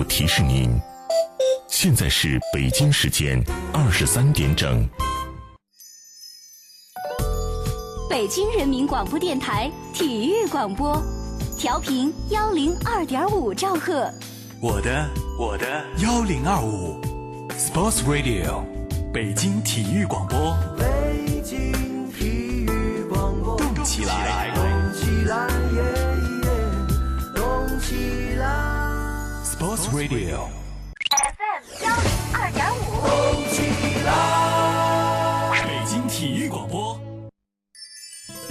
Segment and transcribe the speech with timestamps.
[0.00, 0.70] 五提示您，
[1.68, 3.38] 现在是北京时间
[3.70, 4.88] 二十三点整。
[8.08, 11.02] 北京人民广播电台体育广播，
[11.58, 14.10] 调频幺零二点五兆赫。
[14.62, 15.06] 我的
[15.38, 15.66] 我的
[15.98, 16.98] 幺零二五
[17.50, 18.64] ，Sports Radio，
[19.12, 20.56] 北京体育广播。
[20.78, 22.24] 北京体
[22.64, 24.64] 育广播，动起来，动
[24.94, 25.46] 起来，
[30.00, 33.60] Radio，FM 幺零二点五，动起
[34.06, 35.62] 来！
[35.66, 36.98] 北京体育广播。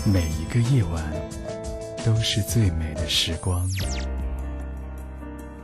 [0.06, 1.04] 每一个夜晚
[2.06, 3.68] 都是最美的时光。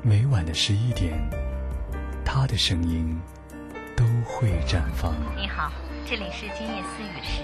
[0.01, 1.13] 每晚的十一点，
[2.25, 3.15] 他的声音
[3.95, 5.13] 都会绽放。
[5.37, 5.71] 你好，
[6.03, 7.43] 这里是今夜思雨时，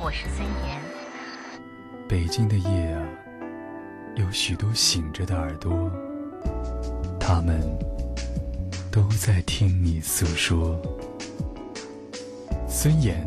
[0.00, 0.80] 我是孙岩。
[2.08, 3.06] 北京的夜啊，
[4.16, 5.88] 有许多醒着的耳朵，
[7.28, 7.60] 他们
[8.88, 10.80] 都在听你诉说。
[12.68, 13.26] 孙岩，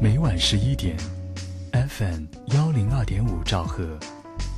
[0.00, 0.96] 每晚十一点
[1.70, 3.96] ，FM 幺零二点五兆赫，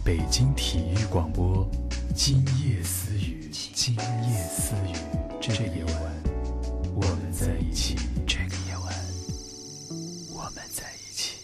[0.03, 1.69] 北京体育广播，
[2.15, 4.97] 今夜思雨，今夜思雨，
[5.39, 5.95] 这个夜晚，
[6.95, 7.95] 我们在一起。
[8.27, 8.95] 这个夜晚，
[10.35, 11.37] 我们在一起。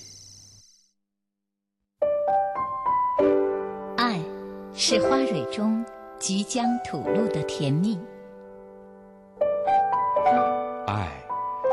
[3.99, 4.19] 爱
[4.75, 5.85] 是花蕊中
[6.27, 8.01] 即将吐露的甜蜜，
[10.87, 11.07] 爱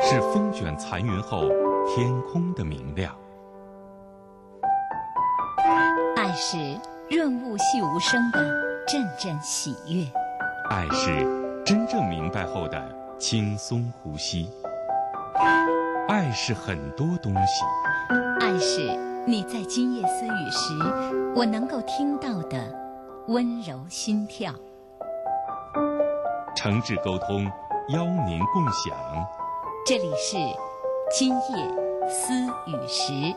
[0.02, 1.48] 是风卷残云后
[1.88, 3.16] 天空的明亮，
[6.18, 6.58] 爱是
[7.10, 8.40] 润物细无声的
[8.86, 10.06] 阵阵喜悦，
[10.70, 11.26] 爱是
[11.64, 12.78] 真正明白后的
[13.18, 14.50] 轻松呼吸，
[16.10, 17.64] 爱是很多东西，
[18.42, 18.82] 爱是
[19.26, 22.62] 你在今夜私语时，我能够听到的
[23.32, 24.54] 温柔心跳。
[26.54, 27.46] 诚挚沟通，
[27.88, 28.94] 邀您共享。
[29.86, 30.36] 这里是
[31.18, 32.34] 今夜思
[32.68, 33.34] 雨时。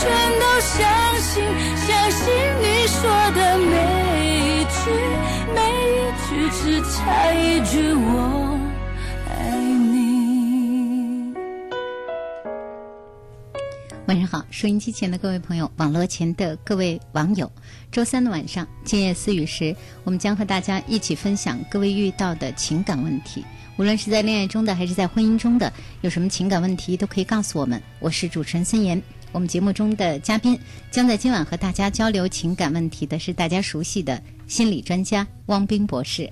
[0.00, 0.80] 全都相
[1.20, 1.44] 信，
[1.76, 3.02] 相信你说
[3.32, 3.74] 的每
[4.24, 4.80] 一句，
[5.54, 5.60] 每
[5.92, 8.58] 一句只差一句我
[9.28, 11.34] 爱你。
[14.06, 17.52] 晚上好，收音机前的各位朋友，网络前的各位网友。
[17.92, 23.44] 周三的晚上，今夜思雨时，我们将和大家一起分享各位遇到的情感问题。
[23.76, 27.82] 无论是在恋爱中的，还是在婚姻中的，有什么情感问题都可以告诉我们。
[27.98, 29.02] 我是主持人孙岩。
[29.32, 30.58] 我们节目中的嘉宾
[30.90, 36.28] 将在今晚和大家交流情感问题的是大家熟悉的心理专家汪冰博士。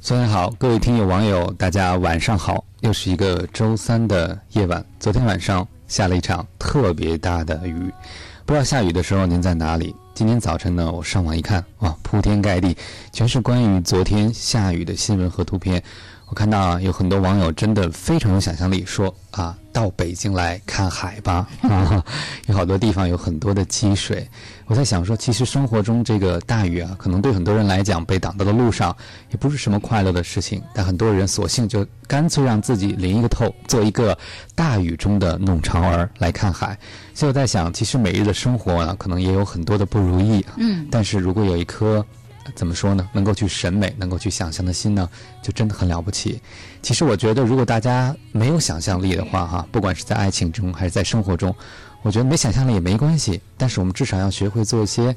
[0.00, 2.64] 孙岩好，各位听友网友，大家晚上好。
[2.80, 7.90] 又是一个周三的夜晚，昨天晚上下了一场特别大的雨，
[8.44, 9.94] 不知道下雨的时候您在哪里？
[10.12, 12.76] 今天早晨呢，我上网一看，哇，铺天盖地
[13.12, 15.82] 全是关于昨天下雨的新闻和图片。
[16.32, 22.02] 我看到啊，有很多网友真的非常有想象力，说啊，到北京来看海吧啊，
[22.48, 24.26] 有好多地方有很多的积水。
[24.64, 28.96] 我在想说，其实生活中这个大雨啊，可能对很多人来讲，被挡到了路上
[29.30, 30.62] 也不是什么快乐的事情。
[30.72, 34.16] 但很多人索性就干脆让自己淋一个透，做一个
[34.54, 36.78] 大雨中的弄潮儿来看海。
[37.12, 40.42] 所以我在想，其实每日的生活呢，可能也有很多的不如意。
[40.56, 42.02] 嗯，但是如果有一颗
[42.54, 45.08] 怎么说呢，能够去审美、能够去想象的心呢，
[45.42, 46.40] 就真的很了不起。
[46.82, 51.54] 其实我觉得，如果大家没有想象力的话，哈，不管是在爱情中还是在生活中，
[52.02, 53.40] 我觉得没想象力也没关系。
[53.56, 55.14] 但是我们至少要学会做一些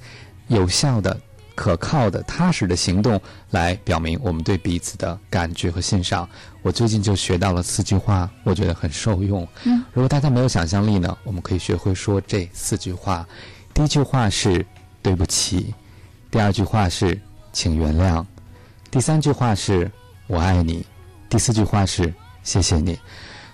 [0.48, 1.20] 有效的、
[1.56, 3.20] 可靠的、踏实的行动，
[3.50, 6.30] 来表明我们对彼此的感觉和欣赏。
[6.62, 9.48] 我最近就学到了四句话，我觉得很受用。
[9.64, 13.28] 嗯，如果大家没有想象力呢，我们可以学会说这四句话。
[13.74, 14.66] 第一句话是
[15.02, 15.74] “对不起”。
[16.32, 17.20] 第二句话是
[17.54, 18.26] “请原谅”，
[18.92, 19.90] 第三句话是
[20.28, 20.86] “我爱你”，
[21.30, 22.14] 第四句话是
[22.44, 23.00] “谢谢你”。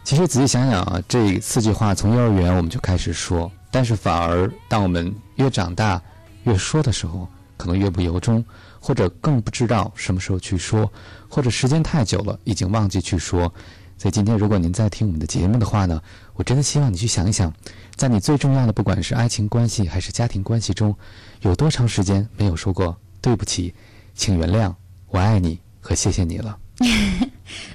[0.04, 6.02] 其实仔细想想啊，这四句话从幼儿园我们就开始说，但是反而当我们越长大
[6.44, 8.44] 越说的时候，可能越不由衷，
[8.80, 10.92] 或者更不知道什么时候去说，
[11.30, 13.54] 或者时间太久了已经忘记去说。
[13.96, 16.02] 所以今天如果您在听我们的节目的话呢，
[16.42, 17.54] 我真的希望你去想一想，
[17.96, 20.96] 在你最重要的不管是爱情关系还是家庭关系中。
[21.42, 23.72] 有多长时间没有说过对不起，
[24.16, 24.74] 请原谅，
[25.10, 26.58] 我爱你和谢谢你了？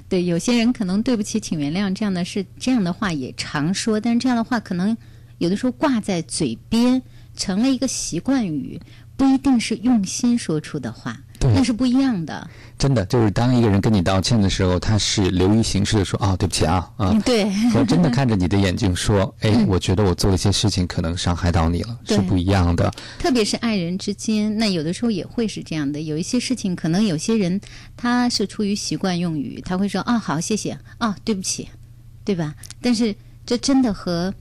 [0.09, 4.97] 对，有些人可能对不起，请原谅这样的事，这样的话也常说，但是这样的话可能
[5.37, 7.01] 有的时候挂在嘴边，
[7.37, 8.81] 成了一个习惯语，
[9.15, 11.17] 不一定是用心说出的话。
[11.41, 12.49] 那是不一样的。
[12.77, 17.49] 真的，就是当一个人跟你道歉的时候，他是流于形式的说：“哦，对不起啊，啊。”对。
[17.71, 26.01] 和真的看着你的眼睛说：“哎，我觉得我做了一些事情，可能伤害到你了，是不一样的。”特别是爱人之间，那有的时候也会是这样的。
[26.01, 27.59] 有一些事情，可能有些人
[27.95, 31.67] 他是出于习惯用语，他会说：“哦，好，谢谢哦，对不起，
[32.23, 34.33] 对吧？”但是这真的和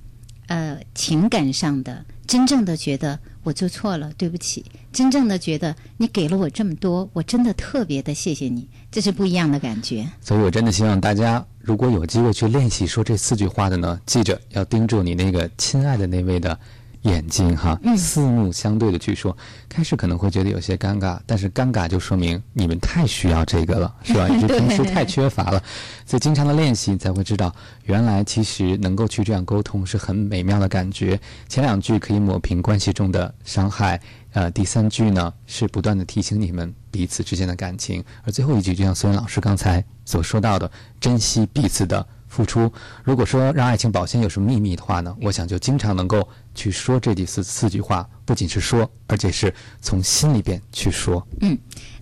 [0.49, 3.19] 呃情感上的真正的觉得。
[3.46, 4.64] 我做错了，对不起。
[4.93, 10.04] 真正的觉得你给了我这么多，我真的特别的谢谢你，这是不一样的感觉。
[10.20, 16.58] 所以我真的希望大家，如果有机会去练习说这四句话的呢，记着要盯住你那个亲爱的那位的。
[17.06, 19.37] 眼睛哈，四目相对的去说，
[19.69, 24.29] 开始可能会觉得有些尴尬，但是尴尬就说明你们太需要这个了， 是吧？
[24.29, 25.62] 也是平时太缺乏了，
[26.05, 27.55] 所以经常的练习才会知道，
[27.85, 31.19] 原来其实能够去这样沟通是很美妙的感觉。
[31.49, 34.00] 前两句可以抹平关系中的伤害，
[34.32, 40.70] 呃，第三句呢是不断的提醒你们彼此之间的感情，而最后一句就像孙老师刚才所说到的，
[41.00, 42.06] 珍惜彼此的。
[42.37, 42.71] 付出，
[43.03, 45.17] 如果说让爱情保鲜有什么秘密的话呢？
[45.23, 51.27] 我想就经常能够去说这第四四句话，不仅是说，而且是从心里边去说。
[51.41, 51.56] 嗯，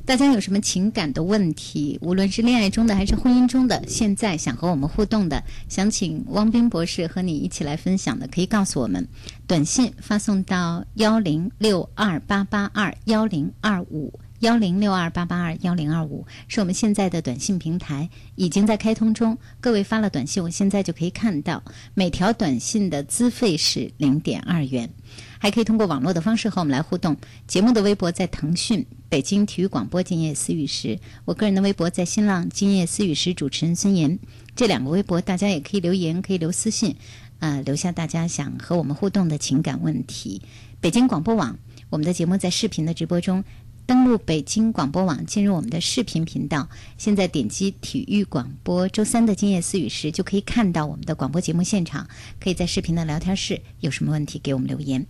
[0.04, 9.06] 大家有什么情感的问题，无论是恋爱中的还是婚姻中的，现在想和我们互动的，想请汪斌博士和你一起来分享的，可以告诉我们，
[9.46, 14.12] 短信发送到幺零六二八八二幺零二五。
[14.44, 19.38] 幺零六二八八二幺零二五是我们现在的短信平台，已经在开通中。
[19.58, 21.62] 各位发了短信，我现在就可以看到。
[21.94, 24.90] 每条短信的资费是零点二元，
[25.38, 27.16] 还可以通过网络的方式和我们来互动。
[27.46, 34.18] 节目的微博在腾讯北京体育广播今夜思雨时，我个人的微博在新浪今夜思雨时主持人孙岩。
[34.54, 36.96] 这两个微博大家也可以留言，可以留私信，
[37.38, 40.42] 呃，留下大家想和我们互动的情感问题。
[40.82, 41.58] 北京广播网，
[41.88, 43.42] 我们的节目在视频的直播中。
[43.86, 46.70] 登录北京广播网，进入我们的视频频道。
[46.96, 52.08] 现在点击体育广播，周三的今夜思雨时就可以看到我们的广播节目现场。
[52.40, 55.06] 可以在视频的聊天室，有什么问题给我们留言。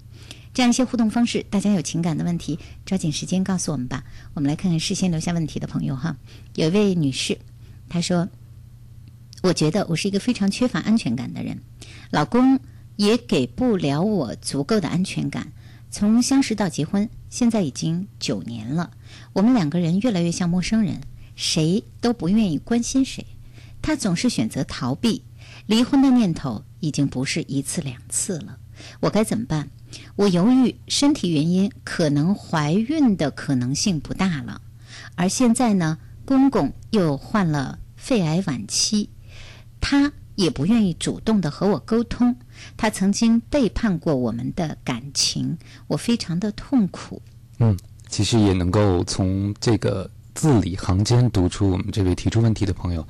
[0.53, 4.03] 这样一些互动方式，大家有情感的问题，抓紧时间告诉我们吧。
[4.35, 6.17] 我们来看看事先留下问题的朋友哈。
[6.57, 7.39] 有一位女士，
[7.89, 8.29] 她说
[9.45, 11.61] ：“我觉得我是一个非常缺乏安全感的人，
[12.11, 12.59] 老公
[12.97, 15.53] 也给不了我足够的安全感。
[15.93, 18.93] 从相识到结婚。”现在已经九年了，
[19.33, 21.01] 我们两个人越来越像陌生人，
[21.35, 23.27] 谁都不愿意关心谁。
[23.83, 25.25] 他总是选择逃避，
[25.67, 28.59] 离婚的念头已经不是一次两次了。
[29.01, 29.69] 我该怎么办？
[30.15, 34.61] 我犹豫，身体原因，可能怀孕的可能性不大了。
[35.17, 39.09] 而现在呢，公公又患了肺癌晚期，
[39.81, 42.37] 他也不愿意主动的和我沟通。
[42.77, 45.57] 他曾经背叛过我们的感情，
[45.87, 47.21] 我非常的痛苦。
[47.59, 47.77] 嗯，
[48.09, 53.07] 其实也能够从这个字里行间读出我们这位提出问题的朋友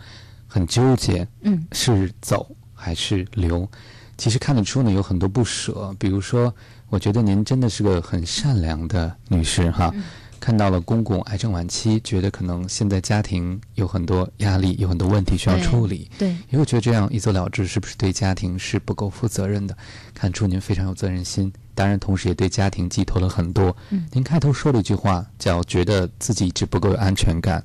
[0.46, 1.26] 很纠结。
[1.42, 3.68] 嗯，是走还是留？
[4.16, 5.94] 其实看得出呢有很多不舍。
[5.98, 6.54] 比如说，
[6.88, 9.92] 我觉得您真的是个很善良的女士哈。
[10.44, 16.10] 看到了公公癌症晚期，觉得可能现在家庭有很多压力，有很多问题需要处理。
[16.18, 19.74] 对，因为我觉得这样一走了之，是不是对家庭是不够负责任的？
[20.12, 23.74] 看出您非常有责任心，当然同时也对家庭寄托了很多。
[23.88, 27.64] 嗯您开头说了一句话，叫“觉得自己一直不够有安全感”。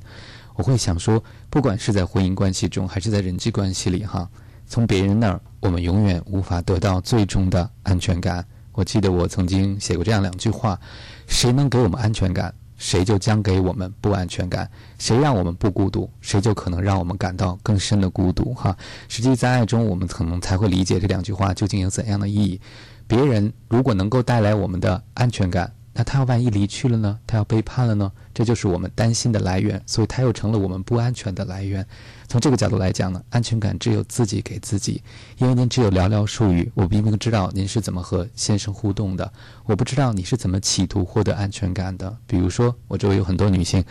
[0.55, 4.29] 我会想说，不管是在婚姻关系中，还是在人际关系里，哈，
[4.65, 8.45] 从别人那儿，我们永远无法得到最终的安全感。
[8.71, 10.79] 我记得我曾经写过这样两句话：
[11.27, 14.65] 谁能给我们安全感，谁就将给我们不安全感；
[14.98, 18.55] 谁让我们不孤独，谁就可能让我们感到更深的孤独。
[18.55, 18.75] 哈，
[19.07, 22.59] 实际在爱中，我们可能才会理解这两句话究竟有怎样的意义。
[23.05, 27.19] 别人如果能够带来我们的安全感，那他要万一离去了呢？
[27.27, 28.12] 他要背叛了呢？
[28.34, 31.86] 这就是我们担心的来源，所以他又成了我们不安全的来源。
[32.27, 35.01] 从这个角度来讲呢，安全感只有自己给自己，
[35.38, 39.34] 因为您只有寥寥数语，我并不知道您是怎么和先生互动的，
[39.65, 42.15] 我不知道你是怎么企图获得安全感的。
[42.27, 43.84] 比如说，我周围有很多女性，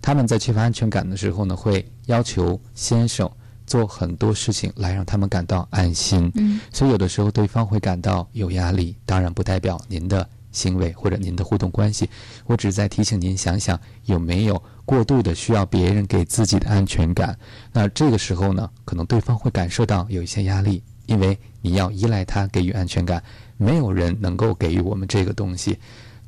[0.00, 3.28] 她们在缺乏安全感的时候呢，会要求先生
[3.66, 6.30] 做很多事情来让他们感到安心。
[6.36, 12.08] 嗯，所以有的时候对方会感到有压力，当然不代表您的行为或者您的互动关系。
[12.46, 17.38] 我只是在提醒您想想有没有过度的需要别人给自己的安全感。
[17.72, 23.22] 那这个时候呢，可能对方会感受到有一些压力，因为你要依赖他给予安全感，
[23.56, 25.78] 没有人能够给予我们这个东西。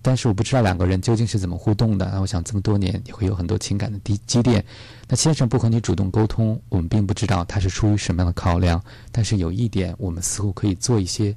[0.05, 2.11] 但是我不知道两个人究竟是怎么互动的。
[2.13, 4.65] 那我想这么多年也会有很多情感的积积淀。
[5.09, 8.83] 那先生不和你主动沟通，我们并不知道他是出于什么样的考量。
[9.13, 11.33] 但是有一点，我们似乎可以做一些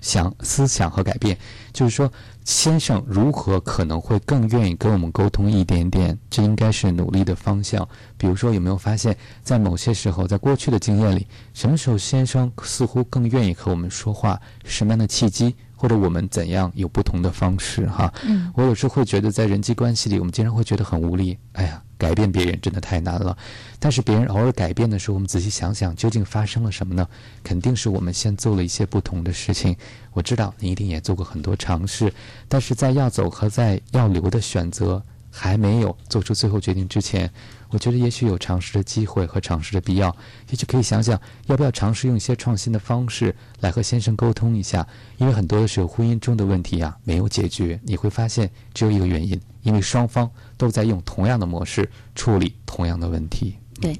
[0.00, 1.36] 想思想和改变，
[1.72, 2.10] 就是说，
[2.44, 6.18] 先生如何可能会更愿意跟我们沟通一点点？
[6.28, 7.86] 这应该是努力的方向。
[8.16, 14.40] 比如说，有没有发现，在某些时候，在过去的经验里，什么时候先生似乎更愿意和我们说话？
[14.64, 15.54] 什么样的契机？
[15.80, 17.86] 或者我们怎样有不同的方式？
[17.86, 21.38] 哈，嗯，我有时会觉得，在人际关系里，我们经常会觉得很无力。
[21.52, 23.34] 哎呀，改变别人真的太难了。
[23.78, 27.08] 但是别人偶尔改变的时候，我们仔细想想，究竟发生了什么呢？
[27.42, 29.74] 肯定是我们先做了一些不同的事情。
[30.12, 32.12] 我知道你一定也做过很多尝试，
[32.46, 37.30] 但是在要走和在要留的选择还没有做出最后决定之前，
[37.70, 40.14] 我觉得也许有尝试的机会和尝试的必要。
[40.50, 44.86] 也许可以想想，要不要尝试用一些创新的方式来和先生沟通一下。
[45.18, 53.56] 因为很多的时候，婚姻中的问题啊没有解决，你会发现只有一个原因，因为双方都在用同样的模式处理同样的问题。
[53.80, 53.98] 对，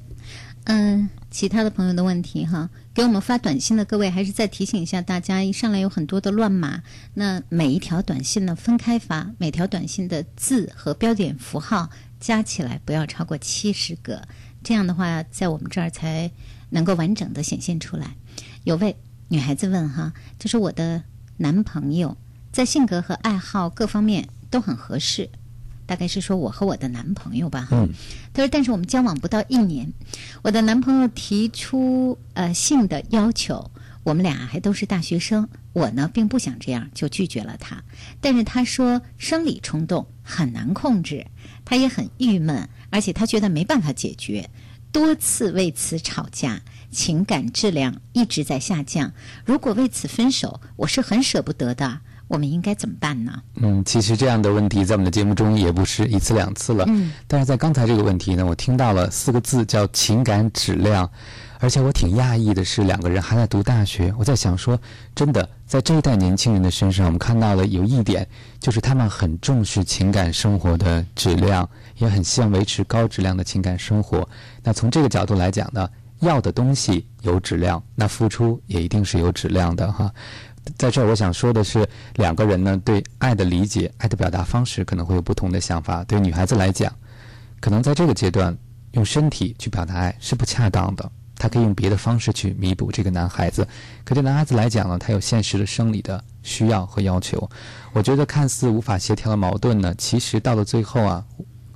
[0.65, 6.83] 嗯，其他的朋友的问题哈，给我们发短信的各位，还是再提醒一下大家，一上来有很多的乱码，
[7.13, 14.27] 那每一条短信呢分开发，每条短信的字和标点符号加起来不要超过七十个，
[14.61, 16.29] 这样的话，在我们这儿才
[16.71, 18.17] 能够完整的显现出来。
[18.65, 18.97] 有位
[19.29, 21.01] 女孩子问哈，就是我的
[21.37, 22.17] 男朋友
[22.51, 25.29] 在性格和爱好各方面都很合适。
[25.91, 27.75] 大概是说我和我的男朋友吧，哈。
[27.75, 27.89] 嗯
[28.33, 29.91] 他说，但是我们交往不到一年，
[30.41, 33.69] 我的男朋友提出呃性的要求，
[34.03, 37.83] 我们俩还都是大学生，我呢并不想这样，就拒绝了他。
[38.21, 41.27] 但是他说生理冲动很难控制，
[41.65, 44.49] 他也很郁闷，而且他觉得没办法解决，
[44.93, 49.11] 多次为此吵架，情感质量一直在下降。
[49.43, 51.99] 如果为此分手，我是很舍不得的。
[52.31, 53.43] 我们应该怎么办呢？
[53.55, 56.85] 嗯，其实这样的问题在我们的节目中也不是一次两次了。
[56.87, 61.11] 嗯，但是在刚才这个问题呢，我听到了四个字叫情感质量，
[61.59, 64.13] 而且我挺讶异的是，两个人还在读大学。
[64.17, 64.79] 我在想说，
[65.13, 68.25] 真的，在这一代年轻人的身上，我们看到了有一点，
[68.61, 74.25] 就是他们很重视情感生活的质量，也很希望维持高质量的情感生活。
[74.63, 75.89] 那从这个角度来讲呢，
[76.21, 80.09] 要的东西有质量，那付出也一定是有质量的哈。
[80.77, 86.03] 在这儿，我想说的是，两个人呢对爱的理解、爱的表达方式可能会有不同的想法。
[86.03, 86.93] 对女孩子来讲，
[87.59, 88.55] 可能在这个阶段
[88.91, 93.67] 用身体去表达爱是不恰当的，她可以用别的方式去弥补这个男孩子。
[94.03, 97.49] 可对男孩子来讲呢，他有现实的生理的需要和要求。
[97.93, 101.25] 我觉得看似无法协调的矛盾呢，其实到了最后啊，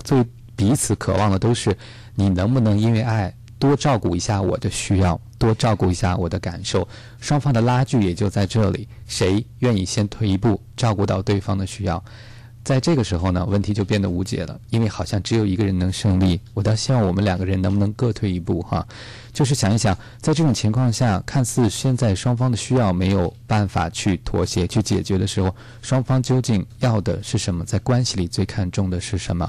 [0.03, 0.23] 最
[0.55, 1.75] 彼此渴望的都是
[2.13, 5.19] 你能不能因为爱多照顾一下我的需要。
[5.37, 6.87] 多照顾一下我的感受，
[7.19, 12.03] 双方的拉锯也就在这里，谁愿意先退一步，照顾到对方的需要，
[12.63, 16.39] 在这个时候呢，问题就变得无解了，因为好像只有一个人能胜利。
[16.53, 18.85] 我倒希望我们两个人能不能各退一步哈，
[19.33, 27.63] 就是想一想，在这种情况下，看似现在双方的需要没有办法去妥协、去解决的时候，双方究竟要的是什么？
[27.63, 29.47] 在关系里最看重的是什么？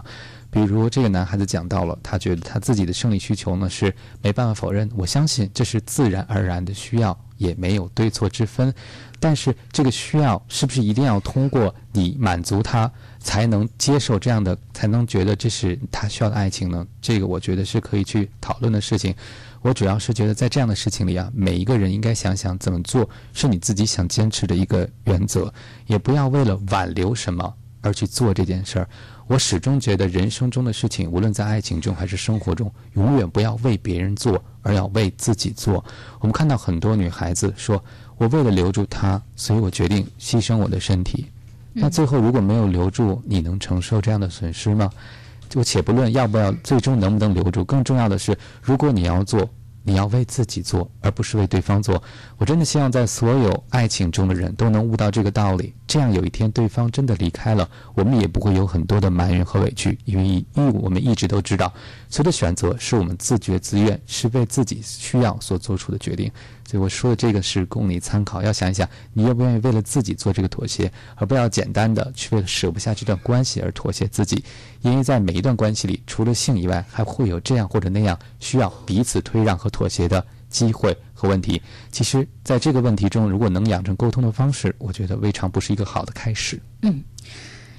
[0.51, 8.73] 比如这个男孩子讲到了，他觉得他自己的生理需求呢是没办法否认，我相信这是自然而然的需要，也没有对错之分。
[9.19, 16.87] 但是这个需要是不是一定要通过你满足他才能接受这样的，才能觉得这是他需要的爱情呢？
[17.01, 19.15] 这个我觉得是可以去讨论的事情。
[19.63, 25.53] 我主要是觉得在这样的事情里啊，每一个人应该想想怎么做是你自己想坚持的一个原则，
[25.87, 28.89] 也不要为了挽留什么而去做这件事儿。
[29.27, 35.85] 我始终觉得人生中的事情，无论在爱情中还是生活中，永远不要为别人做，而要为自己做。
[36.21, 37.83] 我们看到很多女孩子说。
[38.19, 41.27] 我为了留住他，所以我决定牺牲我的身体。
[41.75, 44.91] 那最后如果没有留住，你能承受这样的损失吗？
[45.51, 49.47] 就且不论要不要，最终能不能留住，更重要的是，如果你要做。
[49.87, 52.03] 你要为自己做，而不是为对方做。
[52.39, 55.73] 我真的希望在所有爱情中的人都能悟到这个道理。
[55.87, 61.73] 这样有一天对方真的离开了，我们也不会有很多的埋怨和委屈，因为因我们一直都知道，
[62.09, 66.29] 所有的选择是我们自觉自愿，是为自己需要所做出的决定。
[66.69, 74.43] 所以我说的这个是供你参考，要想一想，你愿不愿意为了自己做这个妥协，而不要简单的去为了舍不下这段关系而妥协自己。
[74.83, 81.63] 因为在每一段关系里，除了性以外，还会有这样或者那样需要彼此推让和妥协的机会和问题。
[81.93, 86.61] 其实，在这个问题中，如果能养成沟通的方式，我觉得未尝不是一个好的开始。
[86.83, 87.01] 嗯，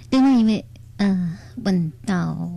[0.09, 0.65] 另外一位
[0.95, 2.49] 嗯问到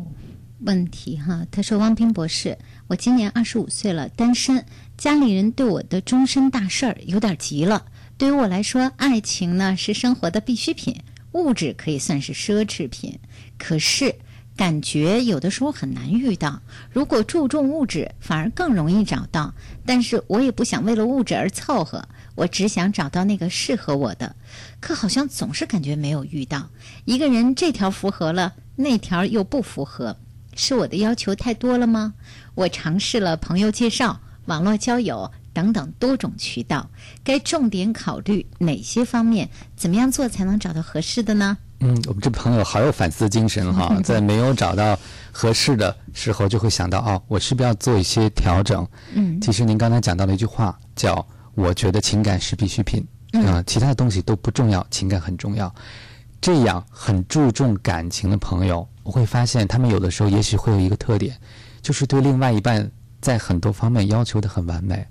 [0.61, 2.57] 问题哈，他说：“汪斌博士，
[2.87, 4.65] 我今年二十五岁了，单身。”
[5.01, 7.87] 家里人对我的终身大事儿有点急了。
[8.19, 10.95] 对于我来说，爱情呢是生活的必需品，
[11.33, 13.19] 物质可以算是奢侈品。
[13.57, 14.15] 可是
[14.59, 16.61] 感觉有的时候很难遇到。
[16.93, 19.55] 如果注重物质，反而更容易找到。
[19.87, 24.37] 但是我也不想为了物质而凑合，我只想找到那个适合我的。
[24.81, 26.69] 可好像总是感觉没有遇到
[27.07, 30.19] 一个人，这条符合了，那条又不符合。
[30.55, 32.13] 是我的要求太多了吗？
[32.55, 34.21] 我尝试了朋友介绍。
[34.51, 36.91] 网络交友等等多种渠道，
[37.23, 39.49] 该重点考虑哪些方面？
[39.77, 41.57] 怎么样做才能找到合适的呢？
[41.79, 44.99] 嗯，我们这朋友好有反思精神哈， 在没有找到
[45.31, 48.85] 合适的时候，就会想到哦，我是不是要做一些调整？
[49.15, 53.07] 嗯，其实您刚才讲到了一句话，叫“我觉得情感是必需品”，
[53.47, 55.73] 啊，其他的东西都不重要，情感很重要。
[56.41, 61.37] 这样很注重感情的朋友，我会发现他们有的时候也许会有一个特点，
[61.81, 62.91] 就是对另外一半。
[63.21, 65.07] 在很多方面要求的很完美，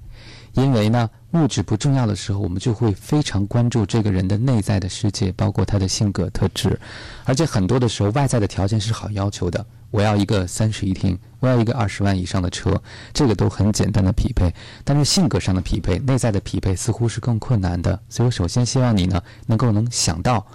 [0.54, 6.80] 因为呢，物质不重要的时候，我们就会非常关注这个人的内在的世界，包括他的性格特质，
[7.26, 9.66] 而且很多的时候，外在的条件是好要求的。
[9.92, 12.80] 我要一个三室一厅，我要一个二十万以上的车，
[13.12, 14.54] 这个都很简单的匹配。
[14.84, 18.00] 但是性格上的匹配、内在的匹配似乎是更困难的。
[18.08, 20.46] 所以我首先希望你呢，能够能想到。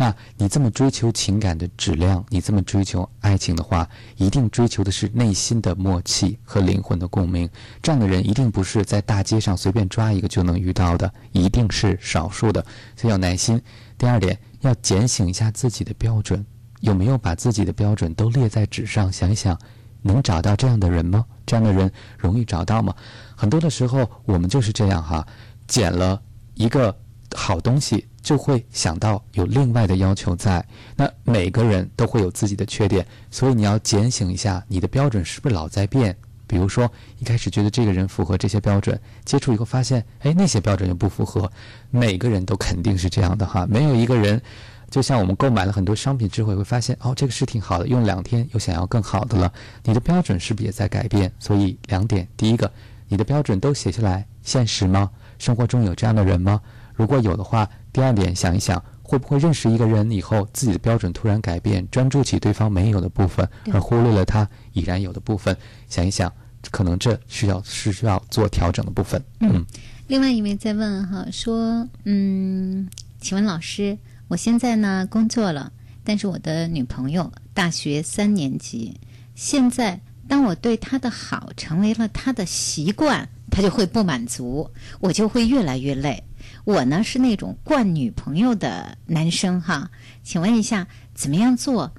[0.00, 7.50] 那你这么追求情感的质量，你这么追求爱情的话，一定追求的是内心的默契和灵魂的共鸣。
[7.82, 12.64] 这样的人一定不是在大街上随便抓一个就能遇到的，一定是少数的。
[12.96, 13.60] 所以要耐心。
[13.98, 16.46] 第二点，要检醒一下自己的标准，
[16.80, 19.12] 有没有把自己的标准都列在纸上？
[19.12, 19.58] 想一想，
[20.00, 21.26] 能找到这样的人吗？
[21.44, 22.94] 这样的人容易找到吗？
[23.34, 25.26] 很多的时候，我们就是这样哈，
[25.66, 26.22] 捡了
[26.54, 26.96] 一个
[27.34, 28.06] 好东西。
[28.20, 30.62] 就会想到有另外的要求在，
[30.94, 36.14] 那每个人都会有自己的缺点，所以你要检醒一下，你的标准是不是老在变？
[36.46, 41.50] 比如说一开始觉得这个人符合这些标准，接触以后发现，哎，那些标准又不符合。
[41.90, 44.42] 每个人都肯定是这样的哈，没有一个人，
[44.90, 49.50] 就像我们购买了很多商品之后，会发现哦，这个是挺好的，用两天又想要更好的了。
[49.84, 51.32] 你的标准是不是也在改变？
[51.38, 52.70] 所以两点，第一个，
[53.08, 55.10] 你的标准都写下来，现实吗？
[55.38, 56.60] 生活中有这样的人吗？
[56.98, 57.66] 如果有的话。
[57.90, 65.56] 第二点，想一想，会不会认识一个人以后，自己的标准突然改变，专注起对方没有的部分，而忽略了他已然有的部分？
[65.88, 66.32] 想一想，
[66.70, 69.20] 可能这需要是需要做调整的部分。
[69.40, 69.64] 嗯，
[70.06, 72.88] 另外一位在问哈，说，嗯，
[73.20, 75.72] 请问老师，我现在呢工作了，
[76.04, 79.00] 但是我的女朋友大学三年级，
[79.34, 86.22] 现在当我对她的好成为了她的习惯，她就会不满足，我就会越来越累。
[86.68, 89.90] 我呢是那种惯女朋友的男生哈，
[90.22, 91.90] 请问一下怎么样做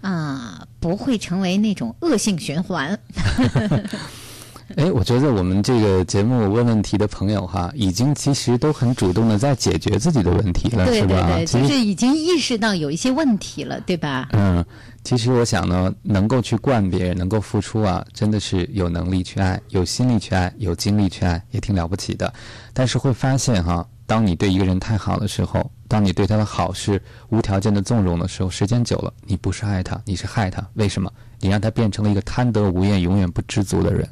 [0.00, 2.98] 啊不会成为那种恶性循环？
[4.74, 11.28] 哎，我觉得我们这个节目问问题的朋友哈，已经其实都很主动的在解决自己的问题了，是吧？
[11.36, 14.30] 对对对，就是已经意识到有一些问题了，对吧？
[14.32, 14.64] 嗯，
[15.04, 22.34] 其实我想呢，能够去惯别人，能够付出啊，真的是有能力去爱，有心力去爱，有精力去爱，也挺了不起的。
[22.74, 23.86] 但是会发现哈。
[24.06, 30.66] 当你对一个人太好的时候，当你对他的好是无条件的纵容的时候，时间久了，你不是爱他，你是害他。
[30.74, 31.12] 为什么？
[31.40, 34.08] 你让他变成了一个贪得无厌、永远不知足的人。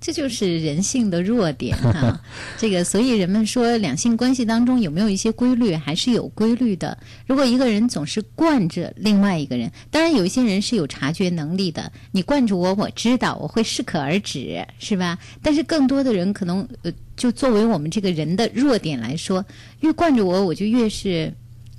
[0.00, 2.20] 这就是人性的弱点哈、
[2.58, 6.98] 这个，所以人们说两性关系当中有没有一些规律，还是有规律的。
[7.26, 15.18] 如果一个人总是惯着另外一个人，当然有一些人是有察觉能力的，你惯着我，我知道，我会适可而止，是吧？
[15.42, 19.44] 但是更多的人可能呃，就作为我们这个人的弱点来说，
[19.80, 21.32] 越惯着我，我就越是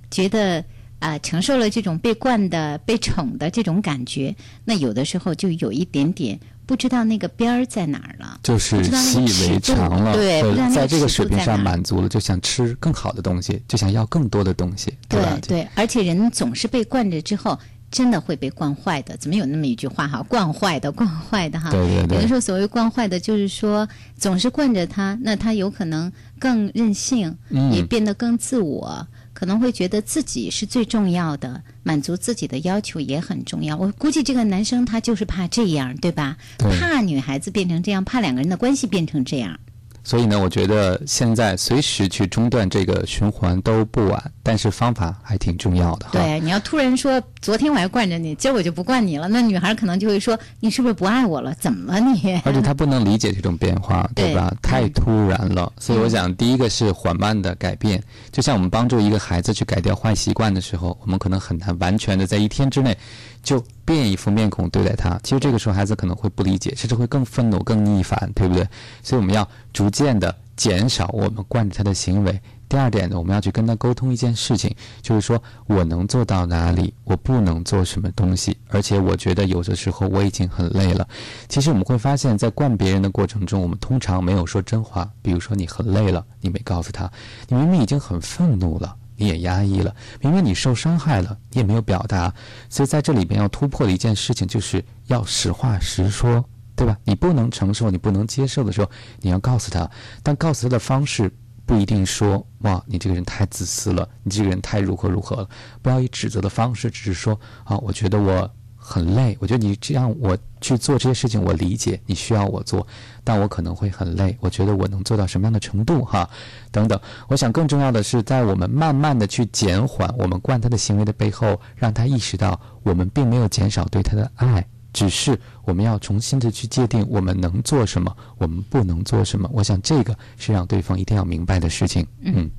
[0.10, 0.64] 觉得。
[0.98, 8.40] 啊、承受了这种被惯的、被宠的这种感觉，那有的时候就有一点点不知道那个边儿在哪儿了。
[8.42, 10.42] 就是习以为常了，对
[10.74, 15.38] 在这个水平上满足了，就想吃更好的东西，就想要更多的东西，对吧？
[15.48, 17.60] 对，而且人总是被惯着之后，
[17.96, 19.16] 真的会被惯坏的。
[19.16, 20.22] 怎么有那么一句话哈？
[20.28, 21.72] 惯坏的， 惯坏的哈。
[21.72, 29.08] 对对对有的时候所谓惯坏的，就是说总是惯着他，那他有可能更任性，嗯也变得更自我。
[29.34, 33.78] 可能会觉得自己是最重要的，满足自己的要求也很重要。
[33.78, 36.36] 我估计这个男生他就是怕这样，对吧？
[36.58, 39.58] 对怕女孩子变成这样，怕两个人的关系变成这样。
[40.06, 46.12] 所以呢，我觉得现在随时去中断这个循环都不晚，但是方法还挺重要的哈。
[46.14, 51.52] 对，你要突然说昨天我还惯着你，今儿我就不惯你了，那女孩可能就会说你是不是不爱我了？
[51.56, 52.40] 怎么了你？
[52.46, 54.54] 而且她不能理解这种变化， 对吧？
[54.62, 58.02] 对太突然了，所以我想，第一个是缓慢的改变。
[58.32, 62.96] 就像我们帮助一个孩子去改掉坏习惯的时候，我们可能很难完全的在一天之内
[63.42, 65.18] 就变一副面孔对待他。
[65.24, 68.68] 其实这个时候孩子可能会不理解，甚至会更愤怒、更逆反，对不对？
[69.04, 72.42] 所以我们要逐渐的减少我们惯着他的行为。
[72.68, 81.08] 第二点呢，我们要去跟他沟通一件事情，就是说我能做到哪里，我不能做什么东西，而且我觉得有的时候我已经很累了。
[81.48, 85.08] 其实我们会发现，在惯别人的过程中，我们通常没有说真话。
[85.22, 87.08] 比如说，你很累了，你没告诉他；
[87.48, 92.34] 你明明已经很愤怒了，你也压抑了；明明你受伤害了，你也没有表达。
[92.70, 96.44] 所以在这里边要突破的一件事情，就是要实话实说，
[96.76, 96.98] 对吧？
[97.04, 98.90] 你不能承受，你不能接受的时候，
[99.22, 99.90] 你要告诉他。
[100.22, 101.32] 但告诉他的方式
[101.66, 105.50] 不一定说哇，你这个人太自私了，你这个人太如何如何了。
[105.82, 108.50] 不要以指责的方式，只是说啊，我觉得我
[108.88, 112.86] 很累，我觉得你这样我去做这些事情，我理解你需要我做，
[113.24, 114.38] 但我可能会很累。
[114.40, 116.30] 我觉得我能做到什么样的程度哈，
[116.72, 117.00] 等等。
[117.28, 124.64] 我想更重要的是，在我们慢慢的去减缓我们惯他的行为的背后，让他意识到我们并没有减少对他的爱。
[124.94, 129.50] 只是我们要重新的去界定我们能做什么，我们不能做什么。
[129.52, 132.06] 我想这个是让对方一定要明白的事情。
[132.22, 132.50] 嗯，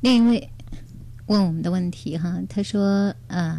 [0.00, 0.50] 另一位
[1.26, 3.58] 问我们的问题哈，他说呃，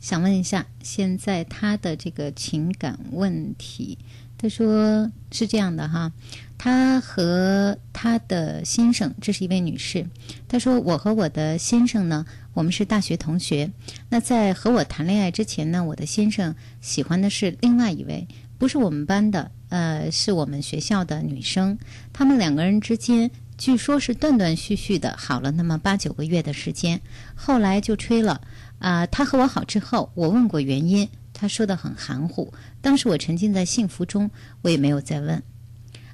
[0.00, 3.98] 想问一下现在他的这个情感问题，
[4.38, 6.10] 他说是这样的哈，
[6.56, 10.06] 他和他的先生，这是一位女士，
[10.48, 13.70] 她说我和我的先生呢，我们是大学同学。
[14.08, 21.78] 那在和我谈恋爱之前呢，我的先生喜欢的是另外一位，不是我们班的，呃，是我们学校的女生。
[22.12, 27.02] 他们两个人之间据说是断断续续的好了那么八九个月的时间，
[27.34, 28.40] 后来就吹了。
[28.80, 32.52] 啊、他和我好之后，我问过原因，他说的很含糊。
[32.80, 34.30] 当时我沉浸在幸福中，
[34.62, 35.40] 我也没有再问。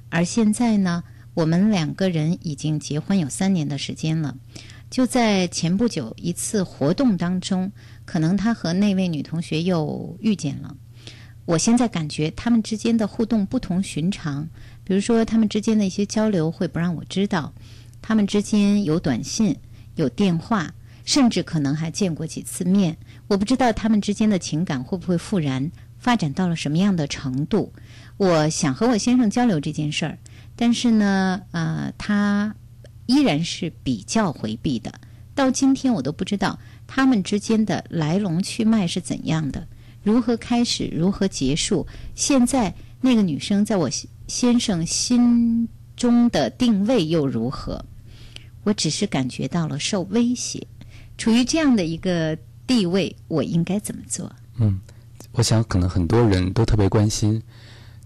[0.09, 1.03] 而现在呢，
[1.33, 4.35] 我们两个人已经结婚有三年的时间了。
[4.89, 7.71] 就在前不久一次活动当中，
[8.05, 10.75] 可能他和那位女同学又遇见了。
[11.45, 14.47] 我现在感觉他们之间的互动不同寻常，
[14.83, 17.53] 比如说他们之间的一些交流会不让我知道，
[18.01, 19.55] 他们之间有短信、
[19.95, 20.73] 有电话，
[21.07, 22.97] 甚至可能还见过几次面。
[23.27, 27.73] 我不知道他们之间的情感会不会复燃，发展到了什么样的程度。
[28.17, 30.19] 我想和我先生交流这件事儿，
[30.57, 32.53] 但是呢，呃，他
[33.05, 34.91] 依然是比较回避的。
[35.33, 39.65] 到今天我都不知道他们之间的来龙去脉是怎样的，
[40.03, 41.87] 如何开始，如何结束。
[42.15, 43.89] 现在那个女生在我
[44.27, 47.85] 先生心中的定位又如何？
[48.63, 50.67] 我只是感觉到了受威胁，
[51.17, 54.31] 处于这样的一个地位，我应该怎么做？
[54.57, 54.79] 嗯，
[55.31, 57.41] 我想可能很多人都特别关心，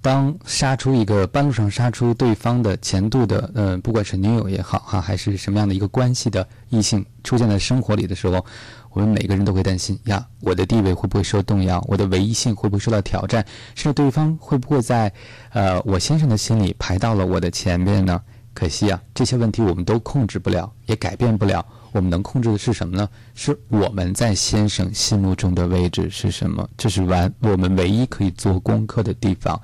[0.02, 8.45] 当杀出一个半路上杀出对方的前度的，呃，不管是女友也好哈、还是什么样的一个关系的异性出现在生活里的时候，
[8.91, 11.84] 我们每个人都会担心呀，我的地位会不会受动摇？
[11.88, 13.45] 我的唯一性会不会受到挑战？
[13.76, 15.12] 甚至对方会不会在，
[15.52, 18.21] 呃，我先生的心里排到了我的前面呢？
[18.54, 21.65] 可惜啊，这些问题我们都控制不了，也改变不了。
[21.92, 23.08] 我们能控制的是什么呢？
[23.36, 26.68] 是我们在先生心目中的位置是什么？
[26.78, 29.60] 这是完我们唯一可以做功课的地方。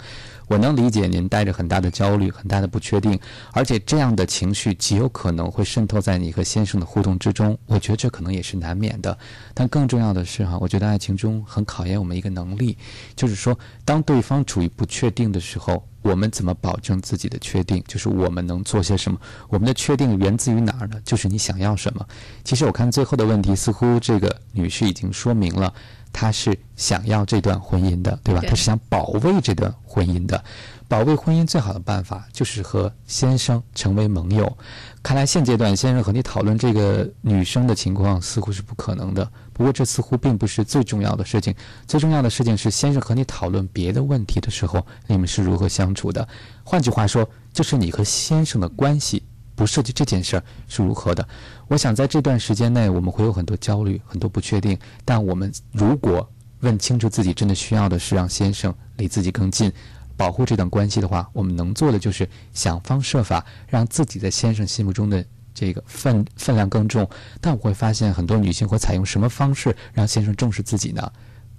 [0.48, 3.20] 我能理解您带着很大的焦虑、很大的不确定，
[3.52, 7.58] 而且这样的情绪极有可能会渗透在你和先生的互动之中。
[7.66, 9.18] 我觉得这可能也是难免的。
[9.54, 12.78] 但更重要的是哈，我觉得爱情中很考验我们一个能力，
[13.14, 17.84] 就是说，当对方处于不确定的时候，我们怎么保证自己的确定？
[17.88, 19.20] 就是我们能做些什么？
[19.50, 21.00] 我们的确定源自于哪儿呢？
[21.04, 22.06] 就是你想要什么。
[22.44, 25.74] 其实我看最后的问题，似乎这个女士已经说明了。
[26.14, 28.42] 她是想要这段婚姻的，对吧？
[28.48, 30.42] 她是想保卫这段婚姻的。
[30.88, 34.58] 保卫婚姻最好的办法就是和先生成为盟友。
[35.04, 39.30] 看来现阶段先生和你讨论这个女生的情况似乎是不可能的。
[39.58, 41.54] 不过这似乎并不是最重要的事情。
[41.88, 46.26] 最重要的事情是先生和你讨论别的问题的时候，你们是如何相处的。
[46.64, 49.24] 换句话说，就是你和先生的关系。
[49.56, 51.28] 不涉及这件事儿是如何的？
[51.68, 54.78] 我想在这段时间内，我们会有很多焦虑，很多不确定。
[55.04, 59.74] 但我们如果问清楚自己真的需要的是让先生离自己更近，
[60.16, 65.26] 保护这段关系的话，我们能做的就是想方设法让自己在先生心目中的
[65.60, 67.10] 这个分分量更重。
[67.42, 71.12] 但我会发现很多女性会采用什么方式让先生重视自己呢？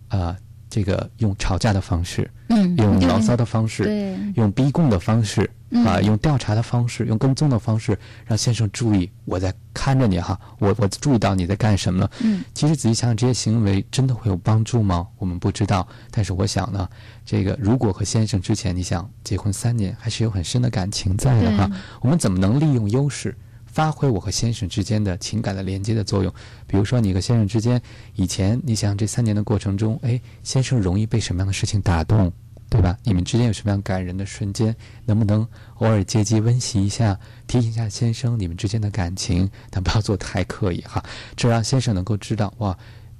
[0.09, 0.37] 啊。
[0.71, 5.51] 这个用吵架的方式，嗯，用牢骚的方式，对，用逼供的方式，
[5.87, 12.07] 啊，用调查的方式，用跟踪的方式，让先生注意我在看着你哈，我我注意到你在干什么。
[12.21, 15.09] 嗯，其实仔细想想，这些行为真的会有帮助吗？
[15.17, 15.89] 我们不知道。
[16.11, 16.87] 但是我想呢，
[17.25, 21.71] 这个如果和先生之前你想结婚三年，还是有很深的感情在的哈，
[22.03, 23.35] 我们怎么能利用优势？
[23.79, 26.35] 发挥我和先生之间的情感的连接的作用，
[26.67, 27.81] 比如说你和先生之间，
[28.17, 32.33] 以前你想这三年的过程中，哎，先生容易被什么样的事情打动，
[32.69, 32.99] 对吧？
[33.05, 34.75] 你们之间有什么样感人的瞬间？
[35.07, 39.49] 能不能偶尔借机温习一下，提醒一下先生你们之间的感情？
[39.71, 41.01] 但不要做太刻意哈，
[41.37, 42.77] 这让先生能够知道哇，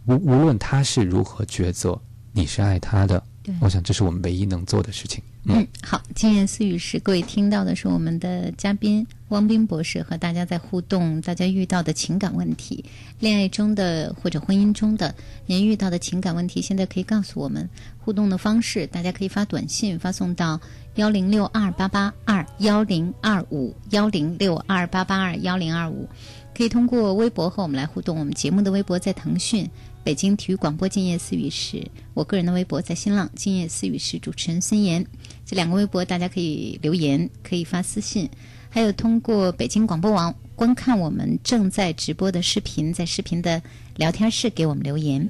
[0.07, 1.97] 无无论他是如何抉择，
[2.33, 3.23] 你是爱他的。
[3.61, 5.23] 我想这是我们唯一能做的事情。
[5.45, 12.85] 嗯，好，今言私语是各位听到的是我们的嘉宾汪斌博士和大家在互动，大家遇到的情感问题，
[13.21, 15.15] 恋爱中的或者婚姻中的
[15.47, 20.61] 您遇到的情感问题，现在可以告诉我们互动的方式，大家可以发短信发送到
[20.95, 26.09] 幺零六二八八二幺零二五幺零六二八八二幺零二五，
[26.57, 28.19] 可以通过微博和我们来互动。
[28.19, 29.69] 我们节目的微博在腾讯。
[30.05, 31.77] 北京体育广播《静夜思语时》，
[32.15, 35.05] 我个人的微博在新浪《静夜思语时》，主持人孙岩。
[35.45, 38.27] 这两个微博大家可以留言，可以发私信，
[38.71, 43.63] 还有通过北京广播网观看我们正在直播的视频，在视频的
[43.97, 45.29] 聊天室给我们留言。